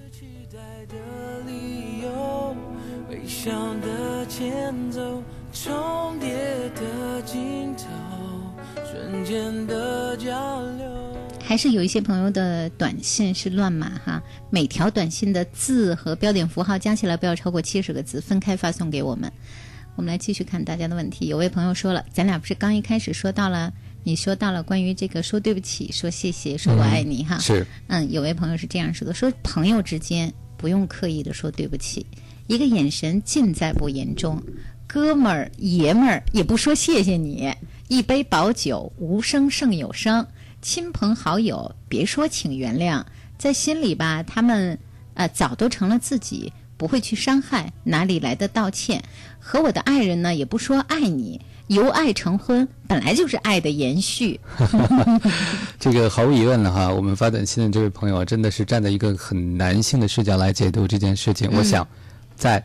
[8.84, 10.86] 瞬间的交流。
[11.40, 19.32] 还是有一些朋友的短信是乱码哈，每条短信的字和标点符号加起来不要超过七十个字，分开发送给我们。
[19.98, 21.26] 我们来继续看大家的问题。
[21.26, 23.72] 有位朋友说了，咱俩不是刚一开始说到了，
[24.04, 27.36] 你说到了关于这个说对不起、说谢谢、说我爱你哈。
[27.40, 27.66] 是。
[27.88, 32.06] 嗯，有位朋友是这样说的：说朋友之间不用刻意的说对不起，
[32.46, 34.40] 一个眼神尽在不言中。
[34.86, 37.52] 哥们儿、爷们儿也不说谢谢你，
[37.88, 40.24] 一杯薄酒无声胜有声。
[40.62, 43.04] 亲朋好友，别说请原谅，
[43.36, 44.78] 在心里吧，他们
[45.14, 49.02] 呃早都成了自己，不会去伤害，哪里来的道歉？
[49.38, 54.40] 和我的爱人呢，也不说爱你，由爱成婚，本来就是爱的延续。
[55.78, 61.50] 这个毫无疑问了哈，我们发短信的这位朋友真的是站在一个很男性的视角来解读这件事情。
[61.52, 61.86] 我想，
[62.36, 62.64] 在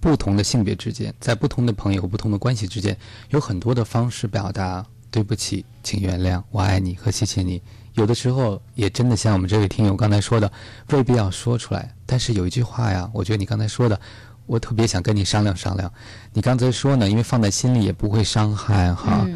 [0.00, 2.96] 不同的性别之间，在不同的朋友、不同的关系之间，
[3.30, 4.86] 有很多的方式表达。
[5.10, 7.62] 对不起，请原谅，我爱你和谢谢你。
[7.98, 10.50] 有的时候也真的像我们这位听友刚才说的，
[10.90, 11.92] 未必要说出来。
[12.06, 14.00] 但是有一句话呀，我觉得你刚才说的，
[14.46, 15.92] 我特别想跟你商量商量。
[16.32, 19.26] 你刚才说呢，因为放在心里也不会伤害哈。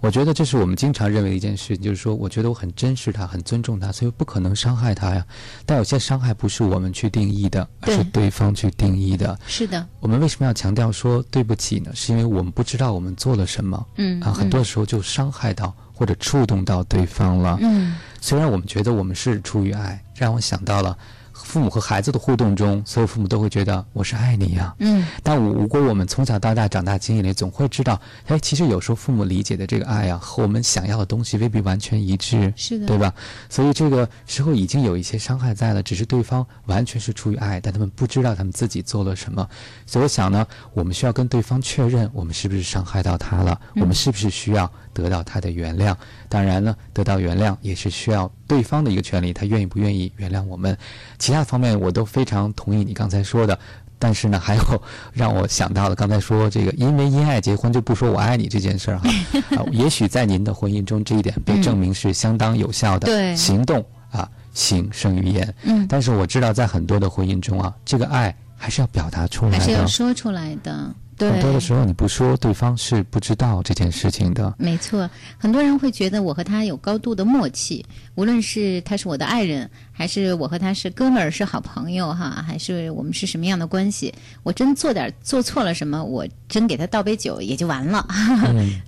[0.00, 5.24] 我觉得这是我们经常认为的一件事，就是说，我觉得我很珍视他，很尊重他，所以不可能伤害他呀。
[5.64, 9.38] 但有些伤害不是我们去定义的，而是对方去定义的。
[9.46, 9.86] 是的。
[10.00, 11.92] 我们为什么要强调说对不起呢？
[11.94, 13.86] 是因为我们不知道我们做了什么。
[13.96, 14.20] 嗯。
[14.20, 17.56] 啊，很多时候就伤害到或者触动到对方了。
[17.60, 17.94] 嗯。
[18.22, 20.96] 虽然我们觉得我们是出于爱，让我想到了。
[21.34, 24.72] 父母和孩子的互动中，所有父母都会觉得我是爱你呀。
[24.78, 25.04] 嗯。
[25.24, 32.52] 但如果我们从小到大长大经历里，总会知道，哎，其实有时候父母理解的这个爱啊，和我们想要的东西未必完全一致。
[32.54, 32.86] 是的。
[32.86, 33.12] 对吧？
[33.48, 39.46] 所以这个时候已经有一些伤害在了，只是对方完全是出于爱，但他们不知道他们自己做了什么。
[39.84, 43.60] 所以我想呢，我们需要跟对方确认，我们是不是伤害到他了？
[43.76, 45.94] 我们是不是需要得到他的原谅？
[46.28, 50.76] 当然呢，得到原谅也是需要对方的一个权利，他愿意不愿意原谅我们？
[51.18, 53.58] 其他方面我都非常同意你刚才说的，
[53.98, 59.08] 但是呢，还有让我想到了刚才说这个，因为因爱结婚就不说我爱你这件事儿哈，
[59.56, 63.06] 啊，也许在您的婚姻中，这一点被证明是相当有效的。
[63.06, 65.54] 对行动啊，行胜于言。
[65.62, 69.88] 嗯但是我知道，在很多的婚姻中啊，这个爱还是要表达出来还是要的。
[69.88, 70.94] 说出来的。
[71.22, 74.52] 对，很多的时候你不说，对方是不知道这件事情的。
[74.58, 75.08] 没错，
[75.38, 77.84] 很多人会觉得我和他有高度的默契，
[78.16, 88.04] 无论是他是我的爱人，还是我和他是哥们儿、是好朋友哈，还是我们是什么样的关系，我真做点做错了什么，我真给他倒杯酒也就完了。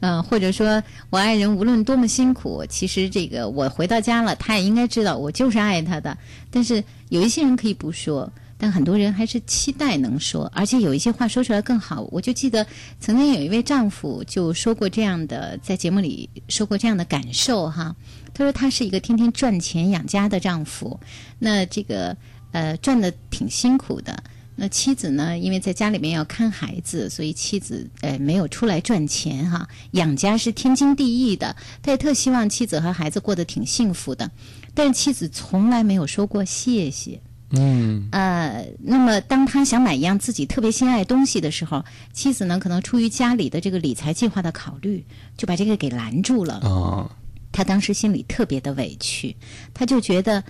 [0.01, 6.18] 嗯、 或者说我爱人无论多么辛苦，其实这个我回到家了，他也应该知道我就是爱他的。
[6.51, 8.29] 但是有一些人可以不说。
[8.56, 12.06] 但很多人还是期待能说，而且有一些话说出来更好。
[12.10, 12.66] 我就记得
[13.00, 17.94] 曾经有一位丈夫就说过这样的，在节目里说过这样的感受哈。
[18.32, 20.98] 他说他是一个天天赚钱养家的丈夫，
[21.38, 22.16] 那这个
[22.52, 24.22] 呃赚的挺辛苦的。
[24.56, 31.56] 那妻子呢，因为在家里面要看孩子，所以妻子呃没有出来赚钱哈，养家是天经地义的。
[31.82, 34.30] 他也特希望妻子和孩子过得挺幸福的，
[34.72, 37.20] 但是妻子从来没有说过谢谢。
[37.56, 45.04] 嗯呃，那么当他想买一样自己特别心爱的东西的时候，妻子呢可能出于家里的这个理财计划的考虑，
[45.36, 46.60] 就把这个给拦住了。
[46.62, 47.10] 哦，
[47.52, 49.36] 他当时心里特别的委屈，
[49.72, 50.42] 他就觉得，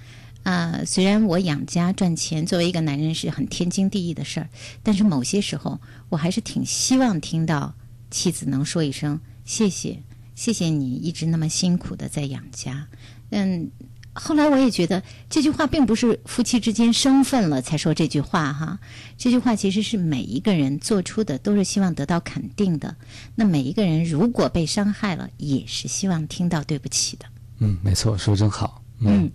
[0.42, 4.48] 啊、虽然我养家赚钱作为一个男人是很天经地义的事儿，
[4.82, 7.74] 但是某些时候我还是挺希望听到
[8.10, 10.02] 妻子能说一声谢谢，
[10.34, 12.86] 谢谢你一直那么辛苦的在养家。
[13.30, 13.68] 嗯，
[14.14, 18.78] 后来我也觉得这句话并不是夫妻之间生分了才说这句话哈，
[19.18, 22.96] 这句话其实是每一个人做出的，都是希望得到肯定的。
[23.34, 27.26] 那每一个人如果被伤害了，也是希望听到对不起的。
[27.58, 28.82] 嗯，没错，说得真好。
[29.00, 29.30] 嗯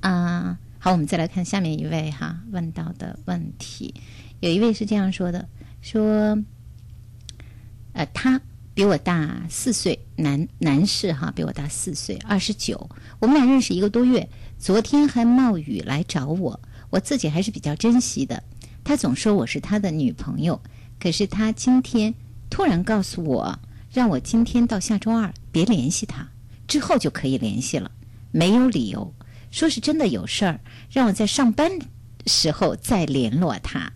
[0.00, 3.94] 啊、好，我们再来看下面一位哈问到的问题，
[4.40, 5.48] 有一位是这样说的，
[5.80, 6.36] 说，
[7.92, 8.40] 呃，他
[8.76, 16.60] 比我大四岁，男男士哈，比我大四岁，二十九，我们俩认识一个多月，昨天还冒雨来找我，
[16.90, 18.42] 我自己还是比较珍惜的。
[18.84, 20.60] 他总说我是他的女朋友，
[21.00, 22.12] 可是他今天
[22.50, 23.58] 突然告诉我，
[23.90, 26.28] 让我今天到下周二别联系他，
[26.68, 27.90] 之后就可以联系了，
[28.30, 29.14] 没有理由，
[29.50, 30.60] 说是真的有事儿，
[30.90, 31.72] 让我在上班
[32.26, 33.94] 时候再联络他，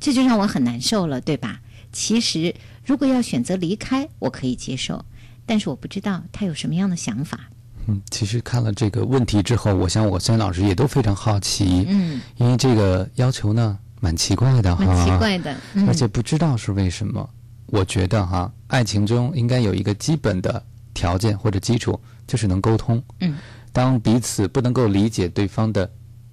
[0.00, 1.60] 这就让我很难受了，对吧？
[1.92, 2.54] 其实
[2.86, 5.04] 如果要选择离开，我可以接受，
[5.44, 7.40] 但是我不知道他有什么样的想法。
[7.88, 17.28] 嗯，其实看了这个问题之后，我想我孙老师也都非常好奇，嗯，因为这个要求呢蛮奇怪的哈，蛮奇怪的，嗯而且不知道是为什么。
[17.66, 23.02] 我觉得哈，爱情中应该有一个基本的条件或者基础，就是能沟通。
[23.18, 23.36] 嗯，
[23.72, 25.90] 当彼此不能够理解对方的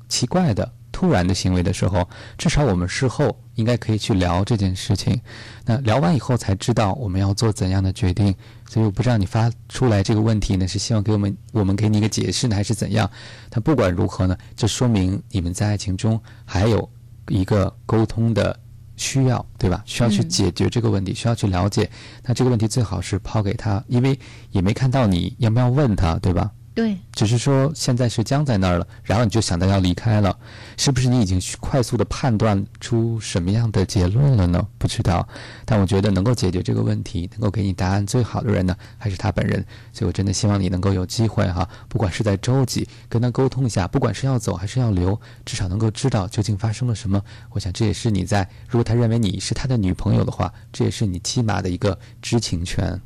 [0.07, 0.71] 奇怪的、
[1.03, 5.19] 突然的行为的时候，至少我们事后应该可以去聊这件事情。
[5.65, 8.33] 那聊完以后才知道我们要做怎样的决定。
[8.69, 13.11] 所以我不知道你发出来这个问题呢，是希望给我们我们给你一个解释呢，还是怎样？
[13.49, 16.89] 但不管如何呢，这说明你们在爱情中还有
[17.27, 18.57] 一个沟通的
[18.95, 19.83] 需要，对吧？
[19.85, 21.89] 需要去嗯解决这个问题，需要去了解。
[22.23, 24.17] 那这个问题最好是抛给他，因为
[24.51, 26.49] 也没看到你要不要问他，对吧？
[26.75, 30.35] 对，只是说现在是僵在那儿了，然后你就想到要离开了，
[30.75, 34.67] 是不是你已经去快速的判断出什么样的结论了呢？
[34.79, 35.27] 不知道，
[35.65, 39.63] 但我觉得能够解决这个问题，能够给你答案最好的人呢，还是他本人。
[39.91, 47.21] 所以我真的希望你能够有机会哈，不管是在周几跟他沟通一下，不管是要走还是要留，至少能够知道究竟发生了什么。
[47.51, 52.99] 我想这也是你在，如果他认为你是他的女朋友的话，这也是你起码的一个知情权。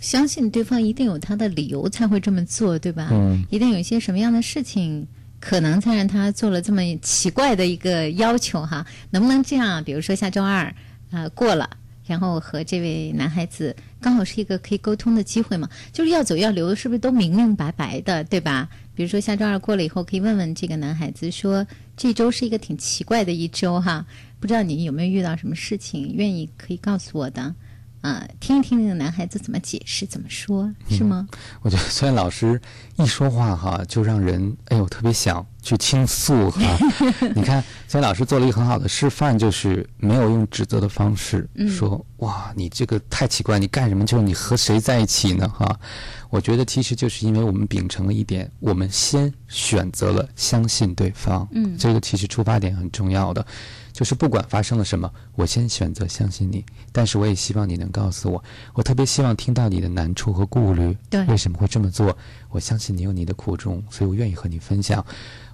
[0.00, 3.08] 相信对方一定有他的理由才会这么做，对吧？
[3.12, 5.06] 嗯一定有一些什么样的事情，
[5.40, 8.86] 可能才让他做了这么奇怪的一个要求哈？
[9.10, 9.82] 能不能这样？
[9.82, 10.74] 比如说下周二，
[11.10, 11.68] 呃，过了。
[12.06, 18.66] 然后和这位男孩子刚好是一个可以沟通的机会嘛，就是要走要留，是不是都明明白白的，对吧？
[18.94, 21.66] 比如说下周二过了以后，可以问问这个男孩子说，
[21.98, 24.06] 这周是一个挺奇怪的一周哈，
[24.40, 27.54] 不知道你有没有遇到什么事情，愿意可以告诉我的，
[28.00, 31.28] 啊、听一听那个男孩子怎么解释，怎么说，是吗？
[31.62, 32.60] 我觉得孙老师
[32.96, 36.60] 一说话哈，就让人哎呦特别想去倾诉哈。
[37.34, 44.06] 你看孙老师做了一个很好的示范，就是没有用指责的方式、嗯说哇你这个太奇怪，你干什么？
[44.06, 45.48] 就是你和谁在一起呢？
[45.48, 45.78] 哈，
[46.30, 51.46] 我觉得其实就是因为我们秉承了一点，我们先选择了相信对方。
[51.52, 53.44] 嗯这个其实出发点很重要的。
[53.98, 62.16] 就是不管发生了什么，我先选择相信你，但是我也希望你能告诉我，我特别希望听到你的难处和顾虑，对为什么会这么做？
[62.48, 65.04] 我相信你有你的苦衷，所以我愿意和你分享。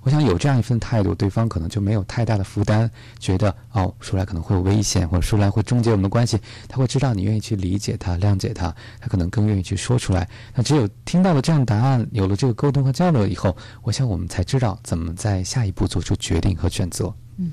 [0.02, 6.38] 我想有这样一份态度，对方可能就没有太大的负担，觉得哦说来可能会有危险，或者说来会终结我们的关系。
[6.68, 10.28] 他会知道你愿意去理解他、谅解他，他可能更愿意去说出来。
[10.54, 17.10] 那只有听到了这样的答案，有了这个沟通和交流以后，我想我们才知道怎么在下一步做出决定和选择。
[17.38, 17.50] 嗯。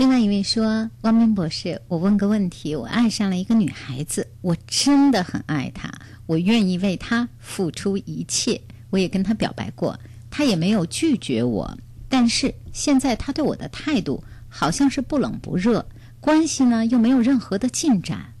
[0.00, 5.92] 另外一位说：“汪明博士，我问个问题，我爱上了一个女孩子，我真的很爱她，
[6.24, 8.58] 我愿意为她付出一切。
[8.88, 11.76] 我也跟她表白过，她也没有拒绝我。
[12.08, 15.84] 但是现在她对我的态度好像是不冷不热，
[16.18, 18.32] 关系呢又没有任何的进展，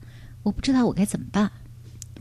[0.42, 1.50] 我不知道我该怎么办。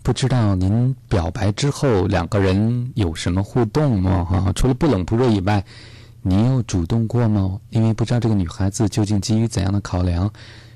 [0.03, 4.25] 不知道您表白之后两个人有什么互动吗？
[4.25, 5.63] 哈，除了不冷不热以外。”
[6.21, 7.59] 你有主动过吗？
[7.69, 10.31] 因为不知道这个女孩子究竟基于怎样的考量，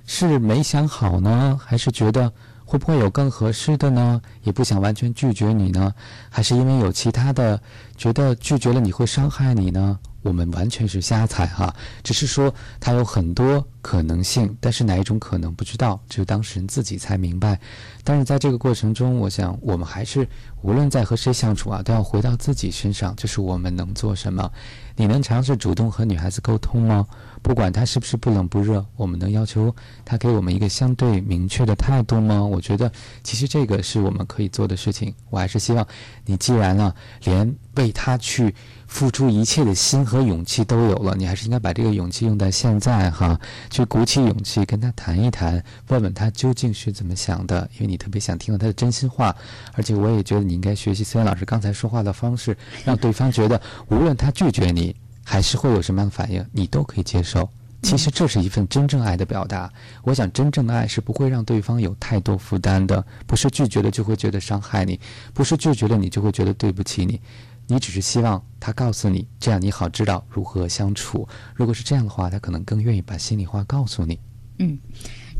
[0.05, 2.31] 是没想好呢，还是觉得
[2.65, 4.21] 会不会有更合适的呢？
[4.43, 5.93] 也不想完全拒绝你呢，
[6.29, 7.61] 还是因为有其他的，
[7.97, 9.99] 觉得拒绝了你会伤害你呢？
[10.21, 17.59] 我们完全是瞎猜哈，只是说它有很多可能性，但是哪一种可能不知道，只有当事人自己才明白。
[18.05, 20.25] 但是在这个过程中，我想我们还是
[20.61, 24.49] 无论在和谁相处啊，都要回到自己身上，就是我们能做什么。
[24.95, 27.05] 你能尝试主动和女孩子沟通吗？
[27.43, 29.75] 不管他是不是不冷不热，我们能要求
[30.05, 32.41] 他给我们一个相对明确的态度吗？
[32.41, 32.89] 我觉得
[33.21, 35.13] 其实这个是我们可以做的事情。
[35.29, 35.85] 我还是希望
[36.25, 36.93] 你既然呢，
[37.25, 38.55] 连为他去
[38.87, 43.37] 付出一切的心和勇气都有了，你还是应该把这个勇气用在现在哈，
[43.69, 49.35] 去鼓起勇气跟他谈一谈，问问他究竟是怎么想的，因为你特别想听到他的真心话。
[49.73, 54.95] 而且我也觉得你应该学习思源老师刚才说话的方式，让对方觉得无论他拒绝你。
[55.23, 57.49] 还是会有什么样的反应，你都可以接受。
[57.81, 59.69] 其实这是一份真正爱的表达。
[60.03, 64.97] 我想，真正的爱是不会让对方有太多负担的，不是拒绝了就会觉得伤害你，
[65.33, 67.19] 不是拒绝了你就会觉得对不起你。
[67.67, 71.27] 你只是希望他告诉你，这样你好知道如何相处。
[71.53, 74.17] 如果是这样的话，他可能更愿意把心里话告诉你。
[74.59, 74.77] 嗯，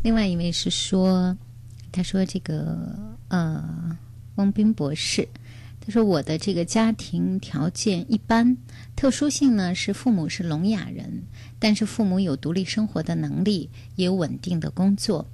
[0.02, 1.34] 另外一位是说，
[1.90, 2.76] 他说这个
[3.28, 3.96] 呃，
[4.34, 5.26] 汪斌博士。
[5.86, 8.56] 他说：“我的这个家庭条件一般，
[8.96, 11.24] 特殊性呢是父母是聋哑人，
[11.58, 15.28] 但是父母有独立生活的能力，也有稳定的工作。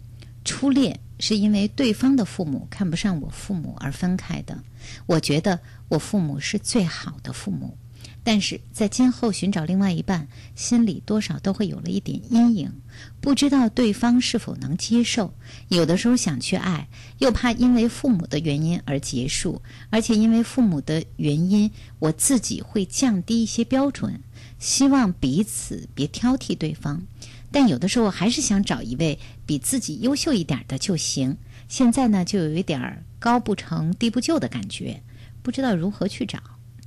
[0.45, 4.59] 初恋是因为对方的父母看不上我父母而分开的。
[5.07, 7.77] 我觉得我父母是最好的父母。”
[8.23, 12.73] 但是在今后寻找另外一半，心里多少都会有了一点阴影，
[13.21, 15.33] 不知道对方是否能接受。
[15.69, 24.21] 有的时候想去爱，又怕因为父母的原因而结束，而且因为父母的原因，我自己会降低一些标准，
[24.59, 27.03] 希望彼此别挑剔对方。
[27.51, 31.37] 但有的时候还是想找一位比自己优秀一点的就行。
[31.69, 35.03] 现在呢，就有一点高不成低不就的感觉，
[35.43, 36.39] 不知道如何去找。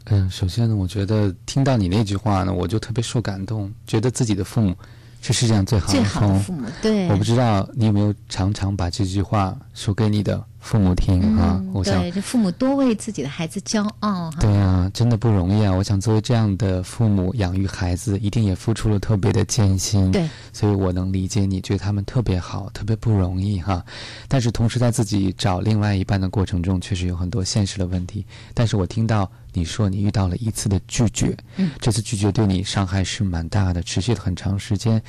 [0.05, 4.75] 嗯，首先呢，我觉得听到你那句话呢，我就特别受感动，觉得自己的父母
[5.21, 6.03] 是世界上最好的
[6.39, 6.67] 父母。
[6.81, 10.43] 对，我不知道你有没有常常把这句话说给你的。
[10.63, 14.37] 父母听啊，我想对，这父母多为自己的孩子骄傲哈。
[14.39, 15.73] 对啊，真的不容易啊！
[15.73, 20.09] 我想作为这样的父母养育孩子，一定也付出了特别的艰辛。
[20.13, 23.83] 对，所以我能理解你，觉得他们特别好，特别不容易哈。
[24.29, 28.25] 但是同时在自己找另外一半的过程中，确实有很多现实的问题。
[28.53, 35.01] 但是我听到你说你遇到了一次的拒绝，嗯，这次拒绝对你伤害是蛮大的，持续了很长时间。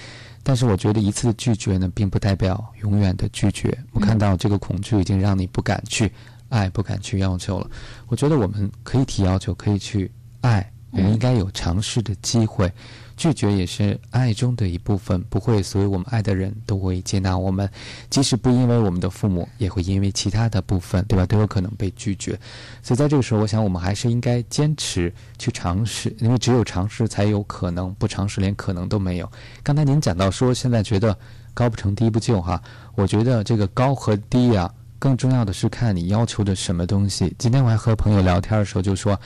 [0.42, 3.76] 但是我觉得一次的拒绝呢，并不代表永远的拒绝。
[3.92, 6.12] 我看到这个恐惧已经让你不敢去
[6.50, 7.70] 爱，不敢去要求了。
[8.08, 10.10] 我觉得我们可以提要求，可以去
[10.42, 12.72] 爱，我们应该有尝试的机会。
[13.16, 17.70] 拒绝也是爱中的一部分，不会所有我们爱的人都会接纳我们，
[18.10, 21.24] 即使不因为我们的父母，也会因为其他的部分，对吧？
[21.24, 22.32] 都有可能被拒绝。
[22.82, 29.30] 所以在这个时候，我想我们还是应该坚持去尝试，因为只有尝试才有可能，不尝试连可能都没有。
[29.62, 31.16] 刚才您讲到说，现在觉得
[31.54, 32.60] 高不成低不就哈？
[32.96, 34.68] 我觉得这个高和低啊，
[34.98, 37.32] 更重要的是看你要求的什么东西。
[37.38, 39.18] 今天我还和朋友聊天的时候就说，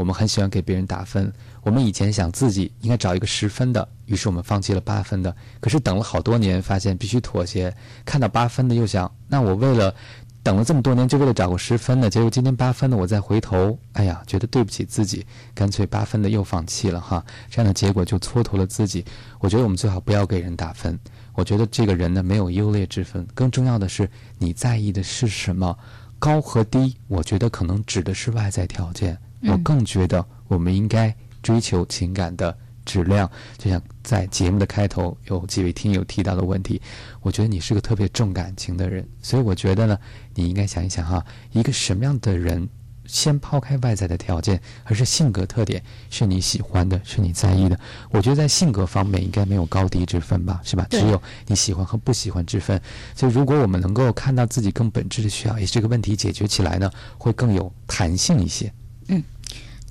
[0.00, 1.30] 我们很喜欢给别人打分。
[1.60, 5.36] 我们以前想自己应该找一个十分的，于是我们放弃了八分的。
[5.60, 7.76] 可是等了好多年，发现必须妥协。
[8.02, 9.94] 看到八分的，又想，那我为了
[10.42, 17.22] 等了这么多年，就为了找个十分的，结果今天八分的，我再回头，哎呀，觉得对不起自己，干脆八分的又放弃了哈。
[17.50, 19.04] 这样的结果就蹉跎了自己。
[19.38, 20.98] 我觉得我们最好不要给人打分。
[21.34, 25.78] 我觉得这个人呢，没有优劣之分，更重要的是你在意的是什么，
[26.18, 26.96] 高和低。
[27.06, 29.18] 我觉得可能指的是外在条件。
[29.42, 31.14] 我更觉得我们应该。
[31.42, 33.26] 追求情感的质量，
[33.56, 36.78] 就像在节目的开头有几位听友提到的问题，
[37.22, 39.98] 我觉得你是个特别重感情的人，所以我觉得呢，
[40.34, 42.68] 你应该想一想哈，一个什么样的人
[43.06, 47.80] 先抛开外在的条件，而是性格特点是你喜欢的，是你在意的。
[48.10, 50.86] 我觉得在性格方面应该没有高低之分吧，是吧？
[50.90, 52.78] 只有你喜欢和不喜欢之分。
[53.16, 58.70] 所以，如果我们能够看到自己更本质的需要，也这个问题解决起来呢，会更有弹性一些。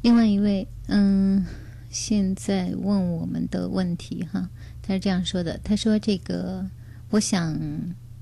[0.02, 1.46] 另外一位，嗯，
[1.90, 4.50] 现在问我们的问题哈，
[4.82, 6.66] 他是这样说的：他说这个，
[7.10, 7.60] 我想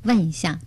[0.01, 0.59] 问一下，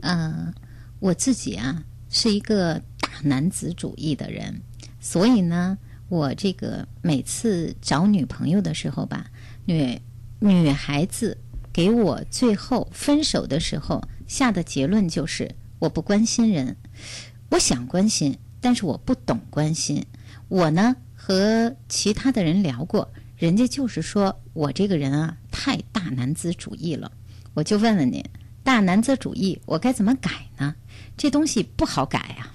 [0.00, 0.54] 呃，
[1.00, 4.62] 我自己啊是一个大男子主义的人，
[5.00, 5.76] 所以呢，
[6.08, 9.30] 我这个每次找女朋友的时候吧，
[9.66, 10.00] 女
[10.38, 11.36] 女孩子
[11.74, 16.74] 给我最后分手的时候下的结论就是我不关心人，
[17.50, 18.38] 我想关心。
[18.60, 20.06] 但是我不懂关心，
[20.48, 27.10] 我呢和其他的人聊过，人家就是说我这个人啊太大男子主义了。
[27.54, 28.22] 我就问问您，
[28.62, 30.74] 大男子主义我该怎么改呢？
[31.16, 32.50] 这东西不好改呀、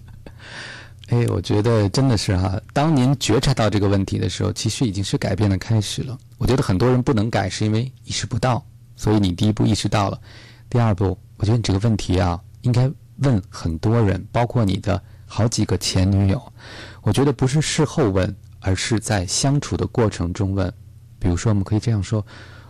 [1.08, 6.18] 哎，我觉得真的是哈、当您觉察到这个问题的时候，其实已经是改变的开始了。
[6.36, 8.64] 我觉得很多人不能改，是因为意识不到，
[8.96, 10.20] 所以你第一步意识到了，
[10.68, 16.52] 第二步，我觉得你这个问题啊，应该问很多人，包括你的好几个前女友。
[17.02, 20.72] 我觉得不是事后问，而是在相处的过程中问。
[21.18, 22.24] 比如说，我们可以这样说：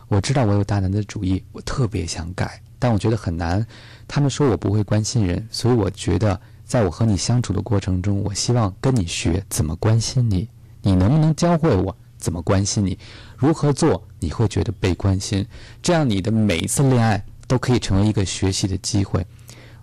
[0.09, 3.65] 我知道我有大男子主义，我特别想改，但我觉得很难。
[4.09, 10.49] 他们说我不会关心人，所以我觉得，在我和你相处的过程中，我希望跟你学怎么关心你。
[10.83, 12.99] 你能不能教会我怎么关心你？
[13.37, 15.47] 如何做你会觉得被关心？
[15.83, 19.27] 这样你的每一次恋爱都可以成为一个学习的机会。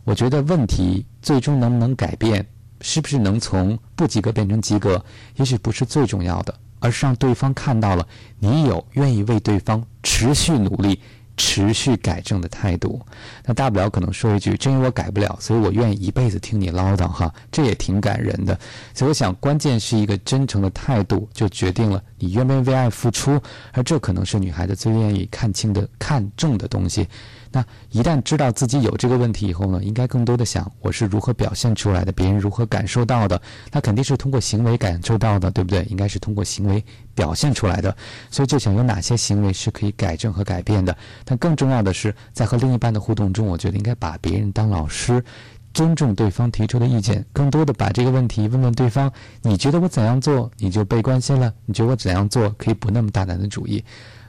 [0.04, 2.46] 我觉得问题最终能不能改变，
[2.82, 5.04] 是不是能从不及格变成及格，
[5.36, 8.08] 也许不是最重要的，而是让对方看到了
[8.40, 11.00] 你有愿意为对方持续努力、
[11.36, 13.02] 持续改正的态度。
[13.46, 18.58] 那大不了可能说一句：“正因为我改不了，所以我愿意一辈子听你唠叨。”哈，这也挺感人的。
[18.94, 23.40] 所以我想，关键是一个真诚的态度，就决定了你愿不愿意为爱付出，
[23.72, 27.08] 而这可能是女孩子最愿意看清的、看重的东西。
[27.58, 33.42] 那一旦知道自己有这个问题以后呢，应该更多的想我是如何表现出来的，别人如何感受到的，
[33.72, 35.84] 那肯定是通过行为感受到的，对不对？
[35.86, 36.86] 应该是通过行为
[37.16, 37.98] 表现出来的。
[38.30, 40.96] 所以就想有哪些行为是可以改正和改变的。
[41.26, 45.24] 但更重要的是，在和另一半的互动中，我觉得应该把别人当老师。
[45.74, 51.52] 尊重对方提出的意见，更多的把这个问题问问对方：你觉得我怎样做你就被关心了？
[51.66, 53.84] 你觉得我怎样做可以不那么大胆的主意？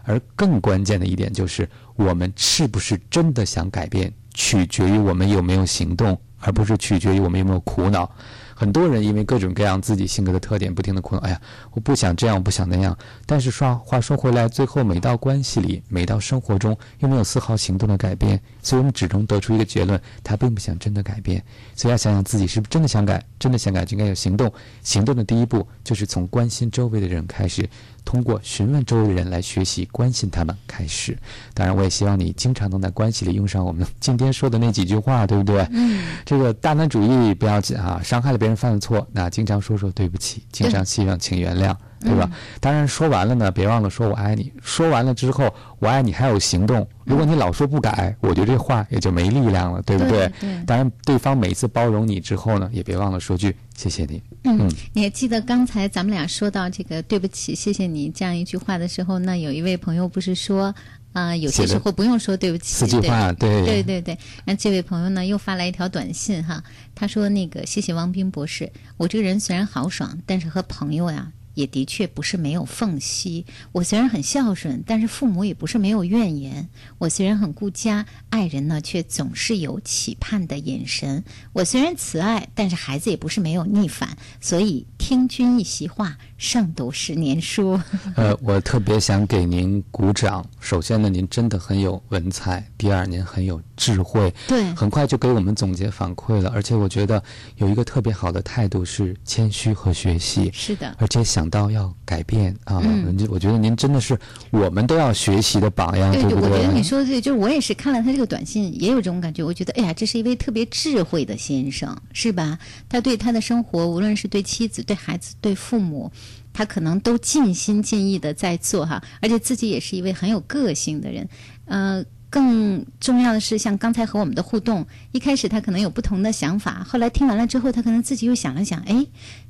[0.09, 8.11] 而更关键的一点就是，我们是不是真的想改变，取决于我们有没有行动，而不是取决于我们有没有苦恼。
[8.55, 11.21] 很多人因为各种各样自己性格的特点，不停的苦恼。
[11.21, 11.41] 哎呀，
[11.73, 12.97] 我不想这样，不想那样。
[13.27, 21.43] 但是说话说回来，最后每到关系里，每到生活中，又没有丝毫行动的改变，所以我们只能得出一个结论：他并不想真的改变。
[21.75, 24.53] 所以要想想自己是不是真的想改，真的想改就应该有行动。
[24.83, 27.67] 行动的第一步就是从关心周围的人开始，
[28.05, 31.17] 通过询问周围的人来学习关心他们开始。
[31.55, 35.67] 当然，我也希望你经常能在关系里用上我们今天说的那几句话，对不对？
[35.71, 42.31] 嗯，这个大男主义不要紧啊，伤害了别人犯了错，那经常说说对不起，经常希望请原谅，对吧？
[42.61, 44.53] 当然说完了呢，别忘了说我爱你。
[44.63, 46.87] 说完了之后，我爱你还有行动。
[47.05, 50.31] 如果你老说不改，我觉得这话也就没力量了，对不对？
[50.41, 54.23] 对当然，对方每次包容你之后呢，也别忘了说句谢谢你。
[54.45, 60.75] 嗯，你还记得刚才咱们俩说到这个“对不起，谢谢你”这样一句话的时候，那有一位朋友不是说，
[61.15, 66.63] 啊、有些时候不用说对不起，四句话，对对对对，那这位朋友呢又发来一条短信哈，
[66.95, 71.33] 他说那个谢谢王斌博士，我这个人虽然豪爽，但是和朋友呀。
[71.59, 73.45] 也的确不是没有缝隙。
[73.73, 76.69] 我虽然很孝顺，但是父母也不是没有怨言。
[76.99, 81.25] 我虽然很顾家，爱人呢却总是有期盼的眼神。
[81.53, 84.17] 我虽然慈爱，但是孩子也不是没有逆反。
[84.41, 87.79] 所以听君一席话，胜读十年书。
[88.15, 90.45] 呃，我特别想给您鼓掌。
[90.61, 94.33] 首先呢，您真的很有文采；第二，您很有智慧。
[94.47, 96.51] 对很快就给我们总结反馈了。
[96.55, 97.23] 而且我觉得
[97.57, 100.49] 有一个特别好的态度是谦虚和学习。
[100.55, 104.19] 是的，而且想到要改变啊，嗯就我觉得您真的是
[104.51, 106.51] 我们都要学习的榜样，对不对？
[106.51, 109.43] 我觉得你说的对，就是我也是看了他这个短信，也有这种感觉。
[109.43, 112.57] 我觉得，哎呀，这是一位特别智慧的先生，是吧？
[112.89, 116.11] 他对他的生活，无论是对妻子、对孩子、对父母，
[116.53, 121.29] 他可能都尽心尽意的在做哈，而且自己也是一位很有个性的人，
[121.65, 122.05] 呃。
[122.31, 129.07] 更重要的是，像刚才和我们的互动，一开始他可能有不同的想法，后来听完了之后，他可能自己又想了想，哎，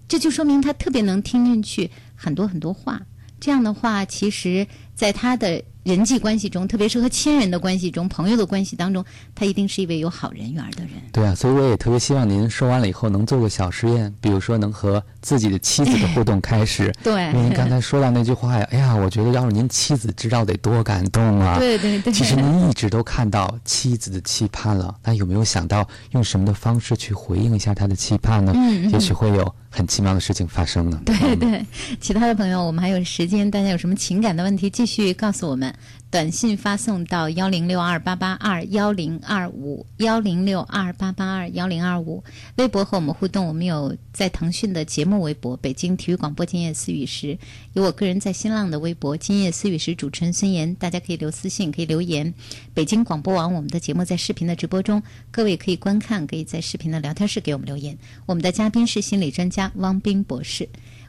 [0.06, 3.02] 这就说明他特别能听进去很多很多话。
[3.40, 4.64] 这样的话，其实
[4.94, 9.02] 在他的人际关系中，特别是和亲人的关系中、朋友的关系当中，
[9.34, 10.90] 他一定是一位有好人缘的人。
[11.10, 16.94] 对啊，所以我也特别希望您说完了以后能做个小实验，比如说能和自己的妻子的互动开始。
[17.02, 21.56] 对因为您刚才说到那句话呀，哎呀，我觉得要是您妻子知道得多感动啊！
[21.58, 28.52] 对对对其实您一直都看到妻子的期盼了，那有没有想到用什么的方式去回应一下她的期盼呢？
[28.54, 31.00] 嗯嗯也许会有很奇妙的事情发生呢。
[31.04, 31.64] 对对，
[32.00, 35.72] 其他的朋友，我们还有时间，大家有什么情感的问题，继续告诉我们。
[36.10, 42.24] 短信发送到幺零六二八八二幺零二五幺零六二八八二幺零二五。
[42.56, 47.38] 微博和我们互动，我们有在腾讯的节目微博“北京体育广播今夜思雨时”，
[47.74, 52.32] 有我个人在新浪的微博“今夜思雨时”主持人孙岩，大家可以留私信，可以留言。
[52.72, 57.98] 北京广播网我们的节目在视频的直播中，各位可以观看，可以在视频的聊天室给我们留言。
[58.24, 60.66] 我们的嘉宾是心理专家汪斌博士。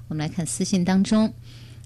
[0.10, 1.34] 我们来看私信当中，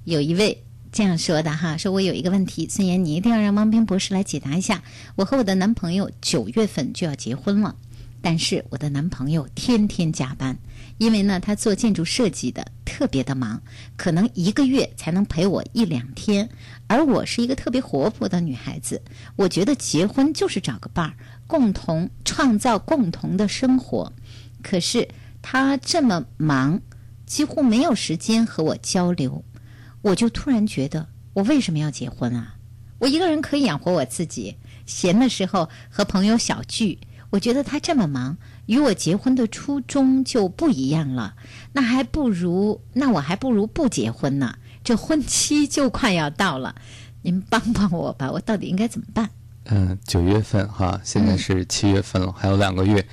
[0.03, 0.63] 有一位
[0.93, 4.83] 这样说的哈，说我有一个问题，孙岩，你一定要让汪斌博士来解答一下。
[5.15, 7.75] 我和我的男朋友九月份就要结婚了，
[8.21, 10.55] 但是我的男朋友天天加班，
[10.99, 13.59] 因为呢他做建筑设计的，特别的忙，
[13.97, 16.47] 可能一个月才能陪我一两天。
[16.85, 19.01] 而我是一个特别活泼的女孩子，
[19.35, 21.15] 我觉得结婚就是找个伴儿，
[21.47, 24.13] 共同创造共同的生活。
[24.61, 25.07] 可是
[25.41, 26.79] 他这么忙，
[27.25, 29.43] 几乎没有时间和我交流，
[30.03, 32.53] 我就突然觉得，我为什么要结婚啊？
[32.99, 36.99] 我一个人可以养活我自己，闲的时候和朋友小聚。
[37.31, 38.37] 我觉得他这么忙，
[38.67, 41.33] 与我结婚的初衷就不一样了。
[41.71, 44.55] 那还不如，那我还不如不结婚呢。
[44.83, 46.75] 这婚期 就快要到了，
[47.23, 49.29] 您帮帮我吧，我到底应该怎么办？
[49.65, 53.03] 嗯，九月份哈，现在是七月份了，还有两个月。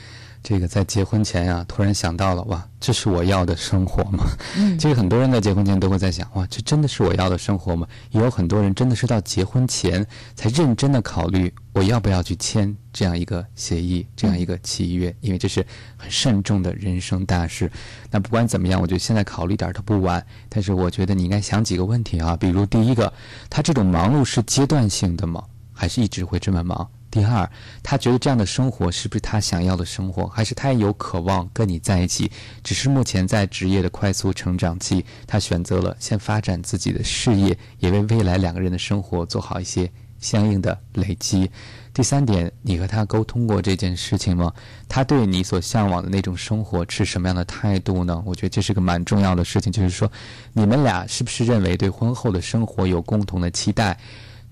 [0.43, 4.25] 这个在结婚前呀、突然想到了，哇，这是我要的生活吗？
[4.57, 7.87] 嗯其实很多人在结婚前都会在想，哇，这真的是我要的生活吗？
[8.11, 15.65] 也有很多人真的是到结婚前才认真的考虑，我要不要去签这样一个协议，这样一个契约，因为这是
[15.99, 17.71] 很慎重的人生大事。
[18.11, 20.25] 那不管怎么样，我觉得现在考虑点都不晚。
[20.49, 23.13] 但是我觉得你应该想几个问题啊，比如第一个，
[23.51, 25.45] 他这种忙碌是阶段性的吗？
[25.75, 26.89] 还是一直会这么忙？
[27.11, 27.51] 第二，
[27.83, 32.31] 他觉得这样的生活是不是他想要的生活，还是他也有渴望跟你在一起，
[32.63, 39.91] 只是目前在职业的快速成长期，他选择了先发展自己的事业，也为未来两个人的生活做好一些
[40.21, 41.51] 相应的累积。
[41.93, 44.53] 第三点，你和他沟通过这件事情吗？
[44.89, 48.23] 他对你所向往的那种生活持什么样的态度呢？
[48.25, 50.11] 我觉得这是个蛮重要的事情，就是说，
[50.53, 53.99] 你们俩是不是认为对婚后的生活有共同的期待？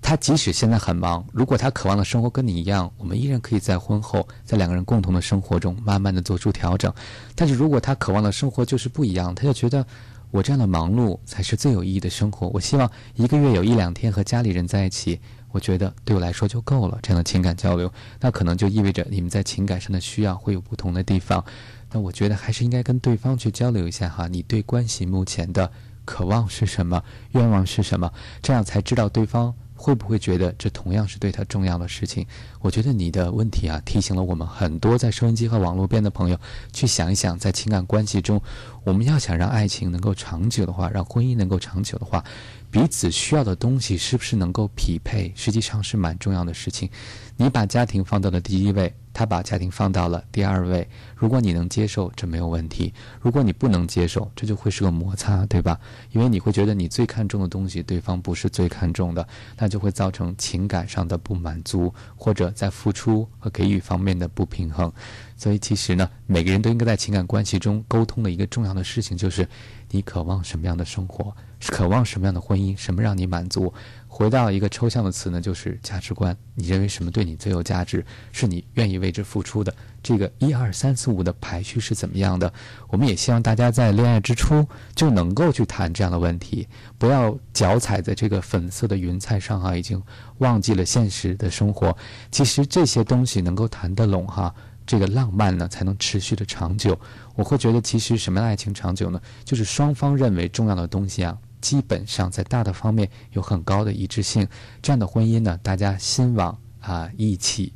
[0.00, 6.92] 他即使现在很忙，如果他渴望的生活跟你一样，我们依然可以在婚后，在两个人共同的生活中，慢慢的做出调整。
[7.34, 9.84] 但是如果他渴望的生活就是不一样，他就觉得
[10.30, 12.48] 我这样的忙碌才是最有意义的生活。
[12.48, 15.20] 我希望一个月有一两天和家里人在一起，
[15.50, 16.98] 我觉得对我来说就够了。
[17.02, 21.44] 这样的情感交流，那可能就意味着你们在情感上的需要会有不同的地方。
[21.90, 25.70] 那我觉得还是应该跟对方去交流一下哈，你对关系目前的
[26.04, 29.54] 渴望是什么，愿望是什么，这样才知道对方。
[29.78, 32.26] 会不会觉得这同样是对他重要的事情？
[32.60, 36.38] 我觉得你的问题啊，提醒了我们很多在收音机和网络边的朋友，
[36.72, 38.42] 去想一想，在情感关系中，
[38.82, 42.24] 我们要想让爱情能够长久的话，让婚姻能够长久的话，
[42.70, 46.88] 彼此需要的东西是不是能够匹配，实际上是蛮重要的事情。
[47.36, 50.86] 你把家庭放到了第一位，他把家庭放到了第二位。
[51.16, 52.92] 如果你能接受，这没有问题；
[53.22, 55.80] 如果你不能接受，这就会是个摩擦，对吧？
[56.12, 64.92] 因为你会觉得你最看重的东西，对方不是最看重的，那就会造成情感上的不满足，或者在付出和给予方面的不平衡。
[65.36, 69.48] 所以，其实呢，每个人都应该在情感关系中沟通的一个重要的事情，就是
[69.90, 71.34] 你渴望什么样的生活，
[71.66, 73.72] 渴望什么样的婚姻，什么让你满足。
[74.06, 76.36] 回到一个抽象的词呢，就是价值观。
[76.54, 79.72] 你认为什么对你最有价值，是你愿意为之付出的。
[80.02, 82.52] 这个一二三四五的排序是怎么样的？
[82.88, 90.02] 我们也希望大家在恋爱之初就能够去谈这样的问题，不要脚踩在这个粉色的云彩上哈，已经
[90.38, 91.96] 忘记了现实的生活。
[92.30, 94.54] 其实这些东西能够谈得拢哈。
[94.86, 96.98] 这个浪漫呢，才能持续的长久。
[97.34, 99.20] 我会觉得，其实什么样的爱情长久呢？
[99.44, 104.46] 就是双方认为重要的东西啊，基本上在大的方面有很高的一致性。
[104.82, 107.72] 这样的婚姻呢，大家心往啊一起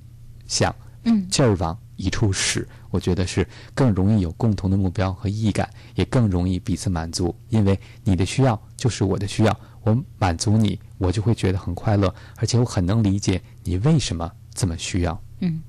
[0.47, 0.75] 想，
[1.05, 7.35] 嗯，劲儿往一处使，我觉得是更容易有共同的目标和意义感，也更容易彼此满足。
[7.49, 15.23] 因为你的需要就是我的需要，我满足你，我就会觉得很快乐，而且我很能理解你为什么这么需要。
[15.41, 15.63] 嗯。